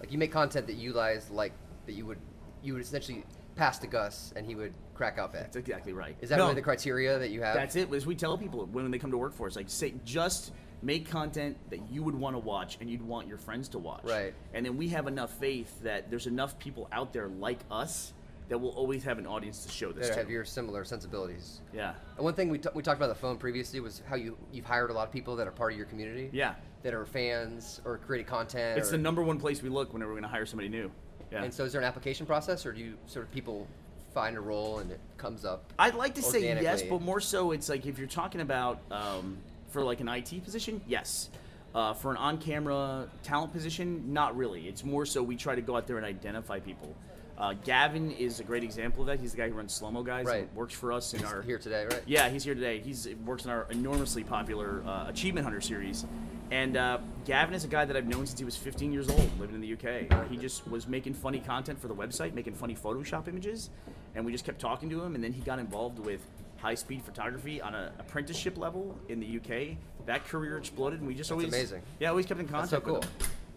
Like 0.00 0.10
you 0.10 0.18
make 0.18 0.32
content 0.32 0.66
that 0.66 0.76
you 0.76 0.92
guys 0.94 1.30
like 1.30 1.52
that 1.86 1.92
you 1.92 2.06
would 2.06 2.18
you 2.62 2.72
would 2.72 2.82
essentially 2.82 3.24
pass 3.56 3.78
to 3.78 3.86
Gus 3.86 4.32
and 4.34 4.46
he 4.46 4.54
would 4.54 4.72
crack 4.94 5.18
out 5.18 5.32
That's 5.32 5.56
exactly 5.56 5.92
right. 5.92 6.16
Is 6.20 6.30
that 6.30 6.38
No, 6.38 6.44
really 6.44 6.54
the 6.56 6.62
criteria 6.62 7.18
that 7.18 7.30
you 7.30 7.42
have? 7.42 7.54
That's 7.54 7.76
it. 7.76 7.92
As 7.92 8.06
we 8.06 8.14
tell 8.14 8.38
people 8.38 8.66
when 8.66 8.90
they 8.90 8.98
come 8.98 9.10
to 9.10 9.18
work 9.18 9.34
for 9.34 9.46
us, 9.46 9.56
like 9.56 9.68
say 9.68 9.94
just 10.04 10.52
make 10.82 11.08
content 11.08 11.56
that 11.70 11.80
you 11.90 12.02
would 12.02 12.14
want 12.14 12.34
to 12.34 12.38
watch 12.38 12.76
and 12.80 12.90
you'd 12.90 13.02
want 13.02 13.28
your 13.28 13.38
friends 13.38 13.68
to 13.70 13.78
watch. 13.78 14.04
Right. 14.04 14.34
And 14.52 14.66
then 14.66 14.76
we 14.76 14.88
have 14.88 15.06
enough 15.06 15.32
faith 15.38 15.80
that 15.82 16.10
there's 16.10 16.26
enough 16.26 16.58
people 16.58 16.88
out 16.92 17.12
there 17.12 17.28
like 17.28 17.60
us 17.70 18.12
that 18.48 18.58
will 18.58 18.70
always 18.70 19.04
have 19.04 19.18
an 19.18 19.26
audience 19.26 19.64
to 19.64 19.70
show 19.70 19.92
this 19.92 20.08
that 20.08 20.14
to. 20.14 20.20
have 20.20 20.30
your 20.30 20.44
similar 20.44 20.84
sensibilities. 20.84 21.60
yeah. 21.72 21.94
And 22.16 22.24
one 22.24 22.34
thing 22.34 22.50
we, 22.50 22.58
t- 22.58 22.68
we 22.74 22.82
talked 22.82 22.98
about 22.98 23.08
the 23.08 23.14
phone 23.14 23.38
previously 23.38 23.80
was 23.80 24.02
how 24.08 24.16
you 24.16 24.36
you've 24.52 24.66
hired 24.66 24.90
a 24.90 24.92
lot 24.92 25.06
of 25.06 25.12
people 25.12 25.36
that 25.36 25.46
are 25.46 25.52
part 25.52 25.72
of 25.72 25.78
your 25.78 25.86
community. 25.86 26.28
Yeah. 26.32 26.54
That 26.82 26.94
are 26.94 27.06
fans 27.06 27.80
or 27.84 27.98
creating 27.98 28.26
content. 28.26 28.78
It's 28.78 28.88
or, 28.88 28.92
the 28.92 28.98
number 28.98 29.22
one 29.22 29.38
place 29.38 29.62
we 29.62 29.68
look 29.68 29.92
whenever 29.92 30.10
we're 30.10 30.18
going 30.18 30.28
to 30.28 30.36
hire 30.36 30.44
somebody 30.44 30.68
new. 30.68 30.90
Yeah. 31.30 31.44
And 31.44 31.54
so, 31.54 31.64
is 31.64 31.72
there 31.72 31.80
an 31.80 31.86
application 31.86 32.26
process, 32.26 32.66
or 32.66 32.72
do 32.72 32.80
you 32.80 32.98
sort 33.06 33.24
of 33.24 33.30
people 33.30 33.66
find 34.12 34.36
a 34.36 34.40
role 34.40 34.80
and 34.80 34.90
it 34.90 35.00
comes 35.16 35.44
up? 35.44 35.72
I'd 35.78 35.94
like 35.94 36.14
to 36.16 36.22
say 36.22 36.42
yes, 36.60 36.82
but 36.82 37.00
more 37.00 37.20
so, 37.20 37.52
it's 37.52 37.68
like 37.68 37.86
if 37.86 37.98
you're 37.98 38.06
talking 38.06 38.42
about 38.42 38.80
um, 38.90 39.38
for 39.72 39.82
like 39.82 40.00
an 40.00 40.08
IT 40.08 40.44
position, 40.44 40.80
yes. 40.86 41.30
Uh, 41.74 41.94
for 41.94 42.10
an 42.10 42.18
on-camera 42.18 43.08
talent 43.22 43.52
position, 43.52 44.12
not 44.12 44.36
really. 44.36 44.68
It's 44.68 44.84
more 44.84 45.06
so 45.06 45.22
we 45.22 45.36
try 45.36 45.54
to 45.54 45.62
go 45.62 45.76
out 45.76 45.86
there 45.86 45.96
and 45.96 46.04
identify 46.04 46.60
people. 46.60 46.94
Uh, 47.38 47.54
Gavin 47.64 48.10
is 48.12 48.40
a 48.40 48.44
great 48.44 48.62
example 48.62 49.00
of 49.00 49.06
that. 49.06 49.18
He's 49.18 49.32
the 49.32 49.38
guy 49.38 49.48
who 49.48 49.54
runs 49.54 49.72
Slow 49.72 49.90
Mo 49.90 50.02
Guys. 50.02 50.26
Right. 50.26 50.54
Works 50.54 50.74
for 50.74 50.92
us 50.92 51.14
in 51.14 51.24
our 51.24 51.40
here 51.40 51.58
today, 51.58 51.84
right? 51.84 52.02
Yeah, 52.06 52.28
he's 52.28 52.44
here 52.44 52.54
today. 52.54 52.80
He's 52.80 53.08
works 53.24 53.46
in 53.46 53.50
our 53.50 53.66
enormously 53.70 54.22
popular 54.22 54.82
uh, 54.86 55.08
Achievement 55.08 55.44
Hunter 55.44 55.62
series. 55.62 56.04
And 56.50 56.76
uh, 56.76 56.98
Gavin 57.24 57.54
is 57.54 57.64
a 57.64 57.68
guy 57.68 57.86
that 57.86 57.96
I've 57.96 58.06
known 58.06 58.26
since 58.26 58.38
he 58.38 58.44
was 58.44 58.54
15 58.54 58.92
years 58.92 59.08
old, 59.08 59.40
living 59.40 59.54
in 59.54 59.62
the 59.62 59.72
UK. 59.72 60.28
He 60.30 60.36
just 60.36 60.68
was 60.68 60.86
making 60.86 61.14
funny 61.14 61.40
content 61.40 61.80
for 61.80 61.88
the 61.88 61.94
website, 61.94 62.34
making 62.34 62.52
funny 62.52 62.76
Photoshop 62.76 63.26
images, 63.26 63.70
and 64.14 64.26
we 64.26 64.30
just 64.30 64.44
kept 64.44 64.60
talking 64.60 64.90
to 64.90 65.02
him. 65.02 65.14
And 65.14 65.24
then 65.24 65.32
he 65.32 65.40
got 65.40 65.58
involved 65.58 65.98
with 65.98 66.20
high-speed 66.62 67.02
photography 67.02 67.60
on 67.60 67.74
an 67.74 67.92
apprenticeship 67.98 68.56
level 68.56 68.96
in 69.08 69.18
the 69.18 69.36
UK. 69.36 69.76
That 70.06 70.24
career 70.24 70.56
exploded, 70.56 71.00
and 71.00 71.08
we 71.08 71.14
just 71.14 71.32
always 71.32 71.48
amazing. 71.48 71.82
Yeah, 71.98 72.10
always 72.10 72.24
kept 72.24 72.38
in 72.38 72.46
That's 72.46 72.70
contact. 72.70 72.86
so 72.86 72.92
cool. 73.00 73.04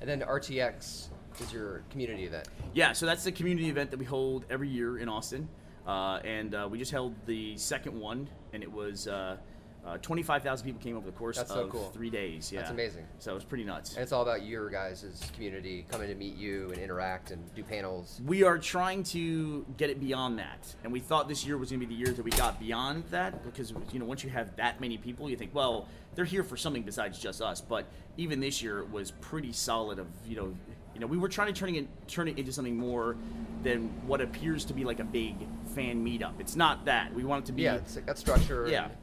And 0.02 0.10
then 0.10 0.22
RTX 0.28 1.08
is 1.40 1.54
your 1.54 1.84
community 1.92 2.26
event. 2.26 2.48
Yeah, 2.74 2.94
so 2.94 3.06
that's 3.06 3.24
the 3.24 3.32
community 3.32 3.70
event 3.70 3.92
that 3.92 3.98
we 4.00 4.06
hold 4.06 4.46
every 4.50 4.70
year 4.70 4.98
in 4.98 5.08
Austin, 5.08 5.48
uh, 5.88 6.20
and 6.24 6.56
uh, 6.56 6.68
we 6.70 6.80
just 6.80 6.92
held 6.92 7.14
the 7.28 7.56
second 7.58 7.98
one, 8.00 8.28
and 8.54 8.64
it 8.64 8.72
was 8.72 9.08
uh, 9.08 9.38
uh, 9.86 9.98
25,000 10.00 10.66
people 10.66 10.82
came 10.82 10.98
over 10.98 11.06
the 11.06 11.12
course 11.12 11.38
That's 11.38 11.52
of 11.52 11.58
so 11.58 11.68
cool. 11.68 11.90
three 11.92 12.10
days. 12.10 12.52
Yeah, 12.52 12.62
That's 12.62 12.72
amazing. 12.72 13.06
So 13.20 13.32
it 13.32 13.36
was 13.36 13.44
pretty 13.44 13.64
nuts. 13.64 13.94
And 13.94 14.02
it's 14.02 14.12
all 14.12 14.24
about 14.24 14.44
your 14.44 14.70
guys' 14.70 15.22
community 15.36 15.86
coming 15.92 16.08
to 16.08 16.16
meet 16.16 16.36
you 16.36 16.72
and 16.72 16.80
interact 16.82 17.30
and 17.32 17.54
do 17.54 17.64
panels. 17.64 18.20
we 18.26 18.44
are 18.44 18.58
trying 18.58 19.04
to 19.04 19.64
get 19.78 19.90
it 19.92 20.00
beyond 20.00 20.40
that, 20.40 20.74
and 20.84 20.92
we 20.92 21.00
thought 21.00 21.30
this 21.30 21.46
year 21.46 21.58
was 21.58 21.70
going 21.70 21.80
to 21.82 21.86
be 21.86 21.94
the 21.94 22.00
year 22.00 22.14
that 22.14 22.24
we 22.24 22.32
got 22.32 22.60
beyond 22.60 23.04
that 23.12 23.44
because 23.44 23.74
you 23.92 24.00
know 24.00 24.06
once 24.06 24.24
you 24.24 24.30
have 24.32 24.56
that 24.56 24.82
many 24.82 24.98
people, 24.98 25.30
you 25.30 25.36
think, 25.38 25.54
well, 25.54 25.88
they're 26.16 26.26
here 26.26 26.44
for 26.44 26.58
something 26.58 26.82
besides 26.82 27.20
just 27.20 27.42
us. 27.42 27.62
But 27.62 27.86
even 28.18 28.40
this 28.40 28.64
year 28.64 28.86
was 28.86 29.12
pretty 29.12 29.52
solid. 29.54 30.00
Of 30.00 30.08
you 30.28 30.36
know, 30.36 30.56
you 30.94 31.00
know, 31.00 31.08
we 31.08 31.18
were 31.18 31.30
trying 31.30 31.54
to 31.54 31.60
turn 31.60 31.76
it 31.76 31.88
turn 32.08 32.28
it 32.28 32.40
into 32.40 32.52
something 32.52 32.76
more 32.76 33.18
than 33.64 33.90
what 34.08 34.22
appears 34.22 34.66
to 34.66 34.74
be 34.74 34.84
like 34.84 35.00
a 35.00 35.04
big 35.04 35.36
fan 35.76 36.04
meetup. 36.04 36.40
It's 36.40 36.56
not 36.56 36.86
that. 36.86 37.14
We 37.14 37.24
want 37.24 37.44
it 37.44 37.48
to 37.48 37.52
be 37.54 37.64
Yeah, 37.64 37.76
it's 37.76 37.98
got 37.98 38.18
structure. 38.18 38.68
yeah. 38.68 38.86
And, 38.86 38.94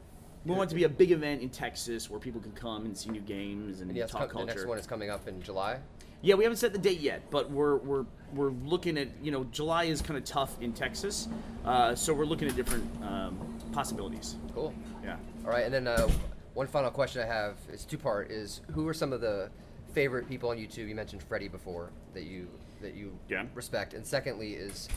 We 0.45 0.55
want 0.55 0.69
it 0.69 0.71
to 0.71 0.75
be 0.75 0.85
a 0.85 0.89
big 0.89 1.13
event 1.13 1.41
in 1.43 1.51
Texas 1.51 2.11
where 2.11 2.19
people 2.19 2.41
can 2.41 2.53
come 2.53 2.85
and 2.85 2.97
see 2.97 3.11
new 3.11 3.21
games 3.21 3.81
and 3.81 3.91
and 3.97 4.09
talk 4.09 4.31
com- 4.31 4.41
the 4.47 4.47
next 4.47 4.67
one 4.67 4.79
is 4.79 4.87
coming 4.87 5.09
up 5.11 5.29
in 5.29 5.41
July. 5.41 5.79
Yeah, 6.21 6.35
we 6.37 6.45
haven't 6.45 6.57
set 6.59 6.73
the 6.73 6.79
date 6.79 7.01
yet, 7.01 7.23
but 7.31 7.51
we're 7.51 7.77
we're 7.79 8.05
we're 8.35 8.51
looking 8.65 8.97
at 8.99 9.09
you 9.23 9.31
know 9.31 9.45
July 9.45 9.85
is 9.85 10.03
kind 10.03 10.17
of 10.17 10.25
tough 10.25 10.61
in 10.61 10.73
Texas, 10.73 11.29
uh, 11.65 11.95
so 11.95 12.13
we're 12.15 12.25
looking 12.25 12.49
at 12.49 12.57
different 12.57 12.85
um, 13.03 13.39
possibilities. 13.73 14.37
Cool. 14.55 14.75
Yeah. 15.05 15.17
All 15.45 15.51
right, 15.51 15.65
and 15.65 15.75
then 15.75 15.87
uh, 15.89 16.09
one 16.55 16.67
final 16.67 16.91
question 16.91 17.23
I 17.23 17.27
have 17.27 17.57
is 17.73 17.85
two 17.85 17.99
part: 17.99 18.31
is 18.31 18.61
who 18.73 18.87
are 18.89 18.95
some 18.95 19.13
of 19.13 19.21
the 19.21 19.51
favorite 19.95 20.29
people 20.29 20.51
on 20.51 20.57
YouTube? 20.59 20.89
You 20.89 20.95
mentioned 20.95 21.23
Freddie 21.23 21.49
before 21.49 21.91
that 22.15 22.25
you 22.25 22.49
that 22.81 22.95
you 22.95 23.17
Yeah. 23.29 23.45
respect, 23.55 23.95
and 23.95 24.05
secondly 24.07 24.55
is 24.55 24.89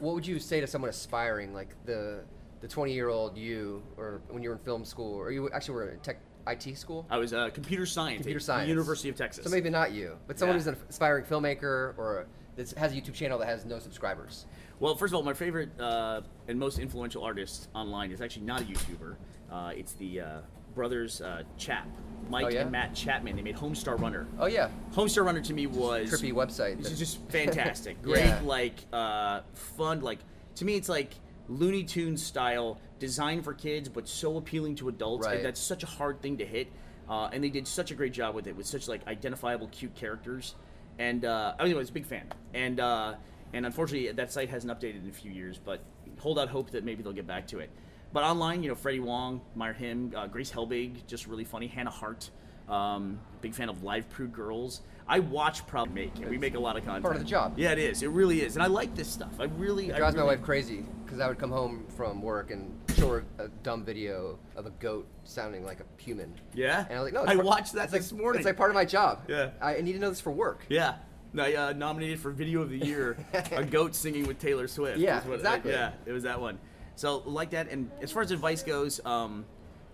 what 0.00 0.14
would 0.14 0.26
you 0.26 0.38
say 0.38 0.60
to 0.60 0.66
someone 0.66 0.90
aspiring, 0.90 1.52
like 1.54 1.70
the 1.86 2.20
the 2.60 2.68
twenty 2.68 2.92
year 2.92 3.08
old 3.08 3.36
you, 3.36 3.82
or 3.96 4.20
when 4.30 4.42
you 4.42 4.48
were 4.50 4.56
in 4.56 4.62
film 4.62 4.84
school, 4.84 5.14
or 5.14 5.30
you 5.30 5.50
actually 5.50 5.74
were 5.74 5.88
in 5.90 6.00
tech 6.00 6.18
IT 6.46 6.76
school? 6.78 7.06
I 7.10 7.18
was 7.18 7.32
uh, 7.32 7.50
computer 7.50 7.84
science 7.86 8.18
Computer 8.18 8.40
science. 8.40 8.64
the 8.64 8.68
University 8.70 9.08
of 9.08 9.16
Texas. 9.16 9.44
So 9.44 9.50
maybe 9.50 9.70
not 9.70 9.92
you, 9.92 10.16
but 10.26 10.38
someone 10.38 10.56
Yeah. 10.56 10.60
who's 10.64 10.66
an 10.68 10.76
aspiring 10.88 11.24
filmmaker 11.24 11.96
or 11.98 12.26
that 12.56 12.70
has 12.72 12.92
a 12.92 12.94
YouTube 12.96 13.14
channel 13.14 13.38
that 13.38 13.46
has 13.46 13.64
no 13.64 13.78
subscribers. 13.78 14.46
Well, 14.80 14.96
first 14.96 15.12
of 15.12 15.16
all, 15.16 15.22
my 15.22 15.34
favorite 15.34 15.78
uh, 15.80 16.22
and 16.48 16.58
most 16.58 16.78
influential 16.78 17.22
artist 17.22 17.68
online 17.74 18.10
is 18.12 18.20
actually 18.20 18.46
not 18.46 18.62
a 18.62 18.64
YouTuber. 18.64 19.16
Uh, 19.50 19.72
it's 19.76 19.92
the 19.94 20.20
uh, 20.20 20.40
brothers 20.74 21.20
uh, 21.20 21.42
Chap, 21.56 21.86
Mike 22.30 22.46
Oh, 22.46 22.48
yeah? 22.48 22.60
and 22.62 22.72
Matt 22.72 22.94
Chapman. 22.94 23.36
They 23.36 23.42
made 23.42 23.56
Homestar 23.56 24.00
Runner. 24.00 24.26
Oh 24.38 24.46
yeah, 24.46 24.70
Homestar 24.92 25.24
Runner 25.24 25.40
to 25.40 25.52
me 25.54 25.66
was 25.66 26.10
trippy 26.10 26.32
website. 26.32 26.78
This 26.78 26.90
is 26.90 26.98
just 26.98 27.20
fantastic. 27.28 28.00
Great, 28.02 28.24
Yeah. 28.24 28.40
like 28.44 28.74
uh, 28.92 29.42
fun. 29.54 30.00
Like 30.00 30.18
to 30.56 30.64
me, 30.64 30.76
it's 30.76 30.88
like 30.88 31.12
Looney 31.48 31.84
Tunes 31.84 32.22
style, 32.22 32.78
designed 32.98 33.44
for 33.44 33.54
kids, 33.54 33.88
but 33.88 34.08
so 34.08 34.36
appealing 34.36 34.76
to 34.76 34.88
adults. 34.88 35.26
Right. 35.26 35.36
And 35.36 35.44
that's 35.44 35.60
such 35.60 35.82
a 35.82 35.86
hard 35.86 36.20
thing 36.20 36.38
to 36.38 36.46
hit. 36.46 36.68
Uh, 37.08 37.30
and 37.32 37.42
they 37.42 37.48
did 37.48 37.66
such 37.66 37.90
a 37.90 37.94
great 37.94 38.12
job 38.12 38.34
with 38.34 38.46
it, 38.46 38.54
with 38.54 38.66
such 38.66 38.86
like 38.86 39.06
identifiable, 39.06 39.68
cute 39.68 39.94
characters. 39.94 40.54
And 40.98 41.24
uh, 41.24 41.54
I 41.58 41.72
was 41.72 41.88
a 41.88 41.92
big 41.92 42.06
fan. 42.06 42.26
And 42.52 42.80
uh, 42.80 43.14
and 43.52 43.64
unfortunately, 43.64 44.12
that 44.12 44.32
site 44.32 44.50
hasn't 44.50 44.72
updated 44.72 45.04
in 45.04 45.08
a 45.08 45.12
few 45.12 45.30
years. 45.30 45.58
But 45.58 45.80
hold 46.18 46.38
out 46.38 46.48
hope 46.48 46.70
that 46.72 46.84
maybe 46.84 47.02
they'll 47.02 47.12
get 47.12 47.26
back 47.26 47.46
to 47.48 47.60
it. 47.60 47.70
But 48.12 48.24
online, 48.24 48.62
you 48.62 48.68
know, 48.68 48.74
Freddie 48.74 49.00
Wong, 49.00 49.40
admire 49.52 49.72
him. 49.72 50.12
Uh, 50.14 50.26
Grace 50.26 50.50
Helbig, 50.50 51.06
just 51.06 51.26
really 51.26 51.44
funny. 51.44 51.66
Hannah 51.66 51.90
Hart, 51.90 52.30
um, 52.68 53.18
big 53.40 53.54
fan 53.54 53.68
of 53.68 53.82
Live 53.82 54.08
Prude 54.10 54.32
Girls. 54.32 54.82
I 55.10 55.20
watch 55.20 55.66
Proud 55.66 55.92
Make, 55.94 56.16
and 56.16 56.28
we 56.28 56.36
make 56.36 56.54
a 56.54 56.58
lot 56.60 56.76
of 56.76 56.84
content. 56.84 57.02
Part 57.02 57.16
of 57.16 57.22
the 57.22 57.26
job. 57.28 57.54
Yeah, 57.56 57.72
it 57.72 57.78
is. 57.78 58.02
It 58.02 58.08
really 58.10 58.42
is, 58.42 58.56
and 58.56 58.62
I 58.62 58.66
like 58.66 58.94
this 58.94 59.08
stuff. 59.08 59.32
I 59.40 59.44
really. 59.44 59.88
It 59.88 59.94
I 59.94 59.98
drives 59.98 60.16
my 60.16 60.22
wife 60.22 60.42
crazy 60.42 60.84
because 61.04 61.18
I 61.20 61.28
would 61.28 61.38
come 61.38 61.50
home 61.50 61.86
from 61.96 62.20
work 62.20 62.50
and 62.50 62.78
show 62.94 63.08
her 63.08 63.24
a 63.38 63.48
dumb 63.62 63.84
video 63.84 64.38
of 64.54 64.66
a 64.66 64.70
goat 64.70 65.06
sounding 65.24 65.64
like 65.64 65.80
a 65.80 65.84
human. 66.02 66.34
Yeah. 66.52 66.84
And 66.90 66.98
I 66.98 67.02
was 67.02 67.04
like, 67.06 67.14
no, 67.14 67.22
it's 67.22 67.30
I 67.30 67.34
part- 67.36 67.46
watched 67.46 67.72
that 67.72 67.84
it's 67.84 67.92
this 67.92 68.12
like, 68.12 68.20
morning. 68.20 68.40
It's 68.40 68.46
like 68.46 68.58
part 68.58 68.70
of 68.70 68.74
my 68.74 68.84
job. 68.84 69.22
Yeah. 69.28 69.50
I 69.62 69.76
I 69.76 69.80
need 69.80 69.94
to 69.94 69.98
know 69.98 70.10
this 70.10 70.20
for 70.20 70.30
work. 70.30 70.66
Yeah. 70.68 70.96
I 71.38 71.54
uh, 71.54 71.72
nominated 71.72 72.20
for 72.20 72.30
Video 72.30 72.60
of 72.62 72.70
the 72.70 72.78
Year, 72.78 73.16
a 73.52 73.64
goat 73.70 73.94
singing 73.94 74.26
with 74.26 74.38
Taylor 74.38 74.66
Swift. 74.68 74.98
Yeah, 74.98 75.22
what- 75.26 75.36
exactly. 75.36 75.72
yeah, 75.72 75.92
it 76.06 76.12
was 76.12 76.24
that 76.24 76.40
one. 76.40 76.58
So 76.96 77.18
like 77.26 77.50
that, 77.50 77.70
and 77.70 77.90
as 78.02 78.10
far 78.10 78.22
as 78.22 78.30
advice 78.30 78.62
goes, 78.62 79.00
um, 79.06 79.44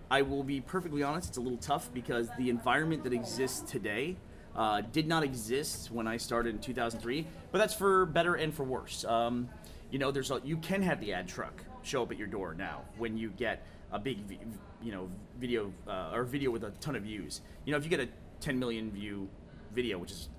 I 0.09 0.21
will 0.21 0.43
be 0.43 0.61
perfectly 0.61 1.03
honest. 1.03 1.29
It's 1.29 1.37
a 1.37 1.41
little 1.41 1.57
tough 1.57 1.89
because 1.93 2.29
the 2.37 2.49
environment 2.49 3.03
that 3.03 3.13
exists 3.13 3.69
today 3.69 4.17
uh, 4.55 4.81
did 4.91 5.07
not 5.07 5.23
exist 5.23 5.91
when 5.91 6.07
I 6.07 6.17
started 6.17 6.55
in 6.55 6.61
2003. 6.61 7.25
But 7.51 7.57
that's 7.57 7.73
for 7.73 8.05
better 8.05 8.35
and 8.35 8.53
for 8.53 8.63
worse. 8.63 9.03
Um, 9.05 9.49
you 9.91 9.99
know, 9.99 10.11
there's 10.11 10.31
a, 10.31 10.41
you 10.43 10.57
can 10.57 10.81
have 10.81 10.99
the 10.99 11.13
ad 11.13 11.27
truck 11.27 11.63
show 11.83 12.03
up 12.03 12.11
at 12.11 12.17
your 12.17 12.27
door 12.27 12.53
now 12.53 12.81
when 12.97 13.17
you 13.17 13.29
get 13.31 13.65
a 13.91 13.99
big, 13.99 14.17
you 14.81 14.91
know, 14.91 15.09
video 15.39 15.71
uh, 15.87 16.11
or 16.13 16.23
video 16.23 16.51
with 16.51 16.63
a 16.63 16.71
ton 16.81 16.95
of 16.95 17.03
views. 17.03 17.41
You 17.65 17.71
know, 17.71 17.77
if 17.77 17.83
you 17.83 17.89
get 17.89 17.99
a 17.99 18.09
10 18.41 18.59
million 18.59 18.91
view 18.91 19.27
video, 19.73 19.97
which 19.97 20.11
is 20.11 20.29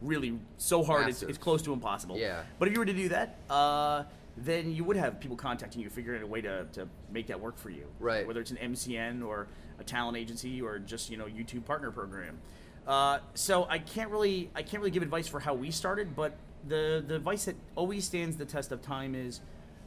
really 0.00 0.38
so 0.58 0.82
hard, 0.82 1.08
it's, 1.08 1.22
it's 1.22 1.38
close 1.38 1.62
to 1.62 1.72
impossible. 1.72 2.16
Yeah. 2.16 2.42
But 2.58 2.68
if 2.68 2.74
you 2.74 2.80
were 2.80 2.86
to 2.86 2.92
do 2.92 3.08
that, 3.08 3.36
uh, 3.50 4.04
then 4.44 4.72
you 4.72 4.84
would 4.84 4.96
have 4.96 5.20
people 5.20 5.36
contacting 5.36 5.82
you, 5.82 5.90
figuring 5.90 6.20
out 6.20 6.24
a 6.24 6.26
way 6.26 6.40
to, 6.40 6.66
to 6.72 6.88
make 7.10 7.26
that 7.28 7.40
work 7.40 7.58
for 7.58 7.70
you. 7.70 7.86
Right. 7.98 8.26
Whether 8.26 8.40
it's 8.40 8.50
an 8.50 8.58
MCN 8.58 9.26
or 9.26 9.48
a 9.78 9.84
talent 9.84 10.16
agency 10.16 10.60
or 10.60 10.78
just 10.78 11.10
you 11.10 11.16
know 11.16 11.26
YouTube 11.26 11.64
partner 11.64 11.90
program. 11.90 12.38
Uh, 12.86 13.18
so 13.34 13.66
I 13.68 13.78
can't 13.78 14.10
really 14.10 14.50
I 14.54 14.62
can't 14.62 14.80
really 14.80 14.90
give 14.90 15.02
advice 15.02 15.28
for 15.28 15.40
how 15.40 15.54
we 15.54 15.70
started, 15.70 16.16
but 16.16 16.36
the 16.66 17.04
the 17.06 17.14
advice 17.16 17.44
that 17.44 17.56
always 17.76 18.04
stands 18.04 18.36
the 18.36 18.44
test 18.44 18.72
of 18.72 18.82
time 18.82 19.14
is 19.14 19.40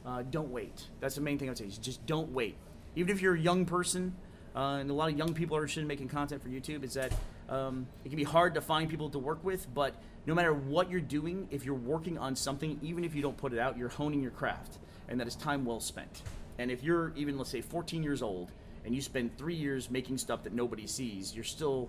uh, 0.06 0.22
don't 0.30 0.50
wait. 0.50 0.88
That's 1.00 1.14
the 1.14 1.20
main 1.20 1.38
thing 1.38 1.48
I 1.48 1.52
would 1.52 1.58
say. 1.58 1.66
Is 1.66 1.78
just 1.78 2.04
don't 2.06 2.32
wait. 2.32 2.56
Even 2.94 3.14
if 3.14 3.22
you're 3.22 3.34
a 3.34 3.40
young 3.40 3.64
person, 3.64 4.14
uh, 4.54 4.78
and 4.80 4.90
a 4.90 4.94
lot 4.94 5.10
of 5.10 5.16
young 5.18 5.34
people 5.34 5.56
are 5.56 5.60
interested 5.60 5.80
in 5.82 5.86
making 5.86 6.08
content 6.08 6.42
for 6.42 6.48
YouTube, 6.48 6.82
is 6.84 6.94
that 6.94 7.12
um, 7.48 7.86
it 8.04 8.08
can 8.08 8.16
be 8.16 8.24
hard 8.24 8.54
to 8.54 8.60
find 8.60 8.88
people 8.88 9.08
to 9.10 9.18
work 9.18 9.42
with. 9.44 9.66
But 9.74 9.94
no 10.26 10.34
matter 10.34 10.52
what 10.52 10.90
you're 10.90 11.00
doing, 11.00 11.48
if 11.50 11.64
you're 11.64 11.74
working 11.74 12.18
on 12.18 12.36
something, 12.36 12.78
even 12.82 13.04
if 13.04 13.14
you 13.14 13.22
don't 13.22 13.36
put 13.36 13.52
it 13.52 13.58
out, 13.58 13.76
you're 13.76 13.88
honing 13.88 14.22
your 14.22 14.30
craft, 14.30 14.78
and 15.08 15.18
that 15.20 15.26
is 15.26 15.34
time 15.36 15.64
well 15.64 15.80
spent. 15.80 16.22
And 16.58 16.70
if 16.70 16.82
you're 16.82 17.12
even 17.16 17.38
let's 17.38 17.50
say 17.50 17.60
14 17.62 18.02
years 18.02 18.22
old 18.22 18.50
and 18.84 18.94
you 18.94 19.00
spend 19.00 19.36
three 19.38 19.54
years 19.54 19.90
making 19.90 20.18
stuff 20.18 20.42
that 20.44 20.52
nobody 20.52 20.86
sees, 20.86 21.34
you're 21.34 21.44
still 21.44 21.88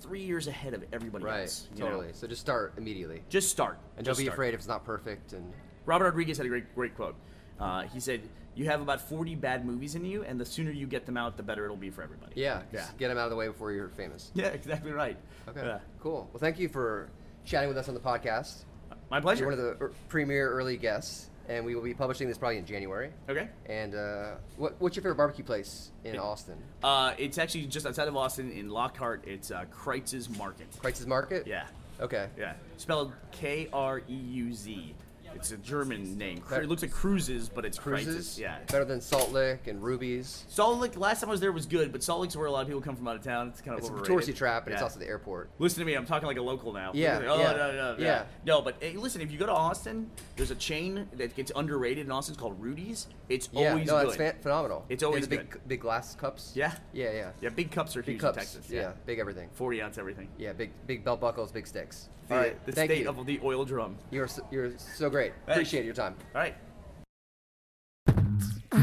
three 0.00 0.22
years 0.22 0.46
ahead 0.46 0.74
of 0.74 0.84
everybody 0.92 1.24
Right. 1.24 1.40
else. 1.42 1.68
know? 1.76 1.86
Totally. 1.86 2.08
So 2.12 2.26
just 2.26 2.40
start 2.40 2.74
immediately. 2.76 3.22
Just 3.28 3.48
start. 3.50 3.78
And 3.96 4.04
Just 4.04 4.18
don't 4.18 4.22
be 4.22 4.26
start. 4.26 4.36
afraid 4.36 4.54
if 4.54 4.60
it's 4.60 4.68
not 4.68 4.84
perfect. 4.84 5.32
And 5.32 5.52
Robert 5.86 6.04
Rodriguez 6.04 6.36
had 6.36 6.46
a 6.46 6.48
great, 6.48 6.74
great 6.74 6.94
quote. 6.94 7.16
Uh, 7.58 7.82
he 7.82 7.98
said, 8.00 8.20
"You 8.54 8.66
have 8.66 8.80
about 8.80 9.00
40 9.00 9.34
bad 9.34 9.64
movies 9.66 9.94
in 9.94 10.04
you, 10.04 10.22
and 10.24 10.40
the 10.40 10.44
sooner 10.44 10.70
you 10.70 10.86
get 10.86 11.06
them 11.06 11.16
out, 11.16 11.36
the 11.36 11.42
better 11.42 11.64
it'll 11.64 11.76
be 11.76 11.90
for 11.90 12.02
everybody." 12.02 12.32
yeah, 12.40 12.62
yeah, 12.72 12.86
get 12.98 13.08
them 13.08 13.18
out 13.18 13.24
of 13.24 13.30
the 13.30 13.36
way 13.36 13.48
before 13.48 13.72
you're 13.72 13.88
famous. 13.88 14.30
yeah, 14.34 14.46
exactly 14.48 14.92
right. 14.92 15.16
Okay. 15.48 15.60
Yeah. 15.64 15.78
Cool. 16.00 16.28
Well, 16.32 16.40
thank 16.40 16.58
you 16.58 16.68
for 16.68 17.08
chatting 17.44 17.68
with 17.68 17.76
us 17.78 17.88
on 17.88 17.94
the 17.94 18.00
podcast. 18.00 18.64
My 19.10 19.20
pleasure. 19.20 19.44
You're 19.44 19.50
one 19.50 19.58
of 19.58 19.78
the 19.78 19.84
er- 19.84 19.92
premier 20.08 20.50
early 20.50 20.76
guests, 20.76 21.28
and 21.48 21.64
we 21.64 21.74
will 21.74 21.82
be 21.82 21.92
publishing 21.94 22.26
this 22.26 22.38
probably 22.38 22.56
in 22.58 22.64
January. 22.64 23.10
okay. 23.28 23.48
And 23.66 23.94
uh, 23.94 24.36
what, 24.56 24.74
what's 24.80 24.96
your 24.96 25.02
favorite 25.02 25.16
barbecue 25.16 25.44
place 25.44 25.90
in 26.04 26.18
Austin? 26.18 26.56
Uh, 26.82 27.12
it's 27.18 27.36
actually 27.38 27.66
just 27.66 27.86
outside 27.86 28.08
of 28.08 28.16
Austin 28.16 28.50
in 28.50 28.70
Lockhart. 28.70 29.24
It's 29.26 29.50
uh, 29.50 29.64
Kreuz's 29.70 30.30
Market. 30.38 30.66
Kreuz's 30.82 31.06
Market? 31.06 31.46
Yeah, 31.46 31.66
Okay. 32.00 32.28
yeah. 32.38 32.54
Spelled 32.78 33.12
K 33.30 33.68
R 33.72 34.00
E 34.08 34.14
U 34.14 34.52
Z. 34.54 34.94
It's 35.34 35.50
a 35.52 35.56
German 35.58 36.16
name. 36.16 36.42
It 36.52 36.68
looks 36.68 36.82
like 36.82 36.90
cruises, 36.90 37.48
but 37.48 37.64
it's 37.64 37.78
Cruises? 37.78 38.14
Kreuz's. 38.16 38.38
Yeah. 38.38 38.58
Better 38.68 38.84
than 38.84 39.00
Salt 39.00 39.32
Lick 39.32 39.66
and 39.66 39.82
Ruby's. 39.82 40.44
Salt 40.48 40.78
Lick. 40.80 40.96
Last 40.96 41.20
time 41.20 41.30
I 41.30 41.32
was 41.32 41.40
there 41.40 41.52
was 41.52 41.66
good, 41.66 41.92
but 41.92 42.02
Salt 42.02 42.20
Lick's 42.20 42.36
where 42.36 42.46
a 42.46 42.50
lot 42.50 42.62
of 42.62 42.66
people 42.68 42.80
come 42.80 42.96
from 42.96 43.06
out 43.08 43.16
of 43.16 43.22
town. 43.22 43.48
It's 43.48 43.60
kind 43.60 43.74
of 43.74 43.80
It's 43.80 43.88
a 43.88 43.92
overrated. 43.92 44.34
touristy 44.34 44.36
trap, 44.36 44.64
and 44.66 44.72
it's 44.74 44.82
also 44.82 44.98
the 44.98 45.06
airport. 45.06 45.50
Listen 45.58 45.80
to 45.80 45.84
me, 45.84 45.94
I'm 45.94 46.06
talking 46.06 46.26
like 46.26 46.36
a 46.38 46.42
local 46.42 46.72
now. 46.72 46.92
Yeah, 46.94 47.20
Oh, 47.26 47.38
yeah, 47.38 47.52
no, 47.52 47.72
no, 47.72 47.96
yeah. 47.98 48.04
yeah. 48.04 48.24
No, 48.46 48.62
but 48.62 48.76
hey, 48.80 48.92
listen, 48.94 49.20
if 49.20 49.30
you 49.32 49.38
go 49.38 49.46
to 49.46 49.52
Austin, 49.52 50.10
there's 50.36 50.50
a 50.50 50.54
chain 50.56 51.08
that 51.14 51.34
gets 51.34 51.50
underrated 51.54 52.06
in 52.06 52.12
Austin. 52.12 52.32
It's 52.34 52.40
called 52.40 52.60
Rudy's. 52.60 53.08
It's 53.28 53.48
Yeah, 53.52 53.70
always 53.70 53.86
no, 53.86 54.04
good. 54.04 54.16
fan- 54.16 54.36
phenomenal. 54.40 54.84
It's 54.88 55.02
always 55.02 55.26
the 55.28 55.36
big, 55.38 55.50
good. 55.50 55.68
big 55.68 55.80
glass 55.80 56.14
cups. 56.14 56.52
Yeah. 56.54 56.72
Yeah, 56.92 57.12
yeah. 57.12 57.30
Yeah, 57.40 57.48
big 57.50 57.70
cups 57.70 57.96
are 57.96 58.02
Big 58.02 58.14
huge 58.14 58.20
cups. 58.20 58.36
in 58.36 58.42
Texas. 58.42 58.70
yeah. 58.70 58.92
big 59.06 59.18
everything. 59.18 59.48
40 59.54 59.82
ounce 59.82 59.98
everything. 59.98 60.28
Yeah, 60.38 60.52
big 60.52 60.70
big 60.86 61.04
belt 61.04 61.20
buckles, 61.20 61.50
big 61.52 61.66
sticks. 61.66 62.08
The, 62.28 62.34
right, 62.34 62.66
the 62.66 62.72
state 62.72 63.02
you. 63.02 63.08
of 63.08 63.26
the 63.26 63.40
oil 63.42 63.64
drum. 63.64 63.98
You're 64.10 64.28
so, 64.28 64.46
you're 64.50 64.72
so 64.78 65.10
great. 65.10 65.32
Appreciate 65.46 65.84
your 65.84 65.94
time. 65.94 66.14
All 66.34 66.40
right. 66.40 66.54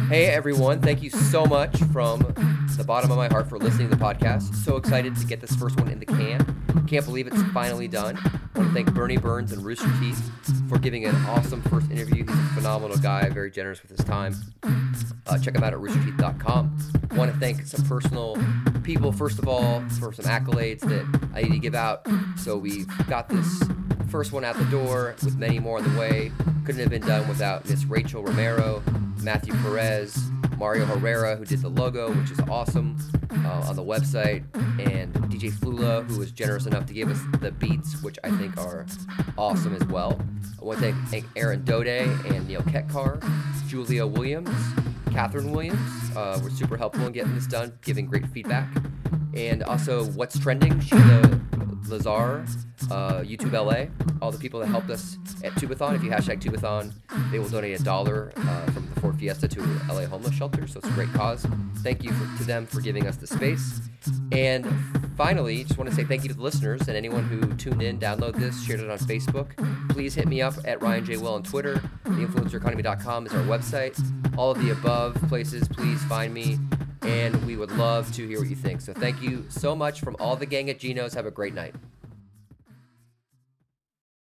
Hey 0.08 0.26
everyone, 0.28 0.82
thank 0.82 1.02
you 1.02 1.10
so 1.10 1.46
much 1.46 1.78
from 1.94 2.20
the 2.78 2.84
bottom 2.86 3.12
of 3.12 3.18
my 3.18 3.28
heart 3.28 3.50
for 3.50 3.58
listening 3.58 3.90
to 3.90 3.96
the 3.96 4.04
podcast. 4.04 4.54
So 4.56 4.76
excited 4.76 5.16
to 5.18 5.26
get 5.26 5.42
this 5.42 5.56
first 5.56 5.80
one 5.80 5.90
in 5.90 6.00
the 6.00 6.06
can. 6.06 6.86
Can't 6.88 7.06
believe 7.06 7.28
it's 7.28 7.42
finally 7.54 7.88
done. 7.88 8.18
I 8.18 8.60
want 8.60 8.70
to 8.70 8.74
thank 8.74 8.94
Bernie 8.94 9.18
Burns 9.18 9.52
and 9.52 9.64
Rooster 9.64 9.92
Teeth 10.00 10.32
for 10.72 10.80
giving 10.80 11.04
an 11.04 11.14
awesome 11.26 11.62
first 11.64 11.92
interview. 11.92 12.26
He's 12.26 12.34
a 12.34 12.54
phenomenal 12.56 12.98
guy, 12.98 13.28
very 13.28 13.52
generous 13.52 13.82
with 13.82 13.92
his 13.92 14.06
time. 14.06 14.34
Uh, 15.28 15.38
check 15.38 15.54
him 15.54 15.64
out 15.64 15.74
at 15.74 15.80
roosterteeth.com. 15.80 16.78
Want 17.18 17.34
to 17.34 17.38
thank 17.40 17.66
some 17.66 17.86
personal 17.86 18.38
people, 18.82 19.12
first 19.12 19.38
of 19.38 19.50
all, 19.50 19.82
for 20.00 20.14
some 20.14 20.24
accolades 20.24 20.80
that 20.80 21.30
I 21.36 21.42
need 21.42 21.52
to 21.52 21.60
give 21.60 21.76
out. 21.76 22.08
So 22.38 22.58
we've 22.58 22.88
got 23.10 23.28
this 23.28 23.64
first 24.08 24.32
one 24.32 24.46
out 24.46 24.56
the 24.56 24.64
door 24.66 25.14
with 25.26 25.36
many 25.36 25.60
more 25.60 25.78
on 25.78 25.94
the 25.94 26.00
way. 26.00 26.32
Couldn't 26.64 26.80
have 26.80 26.90
been 26.90 27.06
done 27.06 27.28
without 27.28 27.68
Miss 27.68 27.84
Rachel 27.84 28.24
Romero, 28.24 28.82
Matthew 29.22 29.54
Perez, 29.56 30.18
Mario 30.62 30.86
Herrera, 30.86 31.38
who 31.38 31.44
did 31.44 31.64
the 31.64 31.70
logo, 31.70 32.14
which 32.14 32.30
is 32.30 32.40
awesome 32.42 32.96
uh, 33.32 33.66
on 33.68 33.76
the 33.76 33.84
website, 33.84 34.44
and 34.80 35.12
DJ 35.32 35.52
Flula, 35.52 36.08
who 36.08 36.20
was 36.20 36.32
generous 36.32 36.68
enough 36.68 36.86
to 36.86 36.94
give 36.94 37.10
us 37.10 37.20
the 37.40 37.52
beats, 37.52 38.04
which 38.04 38.20
I 38.24 38.30
think 38.38 38.56
are 38.58 38.86
awesome 39.40 39.76
as 39.76 39.84
well. 39.86 40.22
I 40.62 40.64
want 40.64 40.80
to 40.82 40.94
thank 41.08 41.26
Aaron 41.36 41.64
Dode 41.66 41.88
and 41.88 42.48
Neil 42.48 42.62
Ketkar, 42.62 43.28
Julia 43.68 44.06
Williams, 44.06 44.56
Catherine 45.12 45.52
Williams. 45.52 46.16
Uh, 46.16 46.40
were 46.44 46.52
super 46.52 46.78
helpful 46.78 47.08
in 47.08 47.12
getting 47.12 47.34
this 47.34 47.48
done, 47.48 47.74
giving 47.82 48.06
great 48.06 48.28
feedback. 48.28 48.70
And 49.34 49.64
also, 49.64 50.06
What's 50.12 50.38
Trending, 50.38 50.80
Shira 50.80 51.42
Lazar, 51.88 52.46
uh, 52.92 53.22
YouTube 53.22 53.54
LA, 53.54 53.88
all 54.22 54.32
the 54.32 54.38
people 54.38 54.60
that 54.60 54.68
helped 54.68 54.92
us 54.92 55.18
at 55.44 55.54
Tubathon. 55.54 55.96
If 55.96 56.04
you 56.04 56.12
hashtag 56.12 56.40
Tubathon, 56.40 56.94
they 57.32 57.40
will 57.40 57.50
donate 57.50 57.80
a 57.80 57.84
dollar 57.84 58.32
uh, 58.38 58.66
from 58.72 58.91
Ford 59.02 59.18
Fiesta 59.20 59.48
to 59.48 59.62
LA 59.90 60.06
homeless 60.06 60.36
shelter. 60.36 60.68
So 60.68 60.80
it's 60.80 60.88
a 60.88 60.92
great 60.92 61.12
cause. 61.12 61.46
Thank 61.78 62.04
you 62.04 62.12
for, 62.12 62.38
to 62.38 62.44
them 62.44 62.68
for 62.68 62.82
giving 62.82 63.08
us 63.08 63.18
the 63.18 63.26
space. 63.26 63.82
And 64.32 64.72
finally, 65.18 65.64
just 65.64 65.78
want 65.78 65.90
to 65.90 65.96
say 65.96 66.04
thank 66.04 66.22
you 66.22 66.30
to 66.30 66.36
the 66.36 66.42
listeners 66.42 66.88
and 66.88 66.96
anyone 66.96 67.24
who 67.24 67.42
tuned 67.56 67.82
in, 67.82 68.00
downloaded 68.00 68.36
this, 68.36 68.64
shared 68.64 68.80
it 68.80 68.90
on 68.90 69.00
Facebook. 69.00 69.58
Please 69.90 70.14
hit 70.14 70.28
me 70.28 70.42
up 70.42 70.54
at 70.66 70.82
Ryan 70.82 71.04
J. 71.04 71.18
Will 71.18 71.34
on 71.34 71.44
Twitter. 71.44 71.82
TheInfluencerEconomy.com 72.06 73.26
is 73.26 73.34
our 73.34 73.44
website. 73.44 74.00
All 74.38 74.52
of 74.52 74.62
the 74.62 74.72
above 74.72 75.16
places, 75.28 75.68
please 75.68 76.04
find 76.04 76.34
me. 76.34 76.60
And 77.02 77.44
we 77.46 77.58
would 77.58 77.72
love 77.72 78.12
to 78.14 78.28
hear 78.28 78.40
what 78.40 78.50
you 78.50 78.56
think. 78.56 78.82
So 78.82 78.94
thank 78.94 79.22
you 79.22 79.46
so 79.50 79.76
much 79.76 80.02
from 80.02 80.16
all 80.20 80.36
the 80.36 80.46
gang 80.46 80.70
at 80.70 80.78
Geno's. 80.78 81.16
Have 81.16 81.26
a 81.26 81.32
great 81.32 81.56
night. 81.56 81.74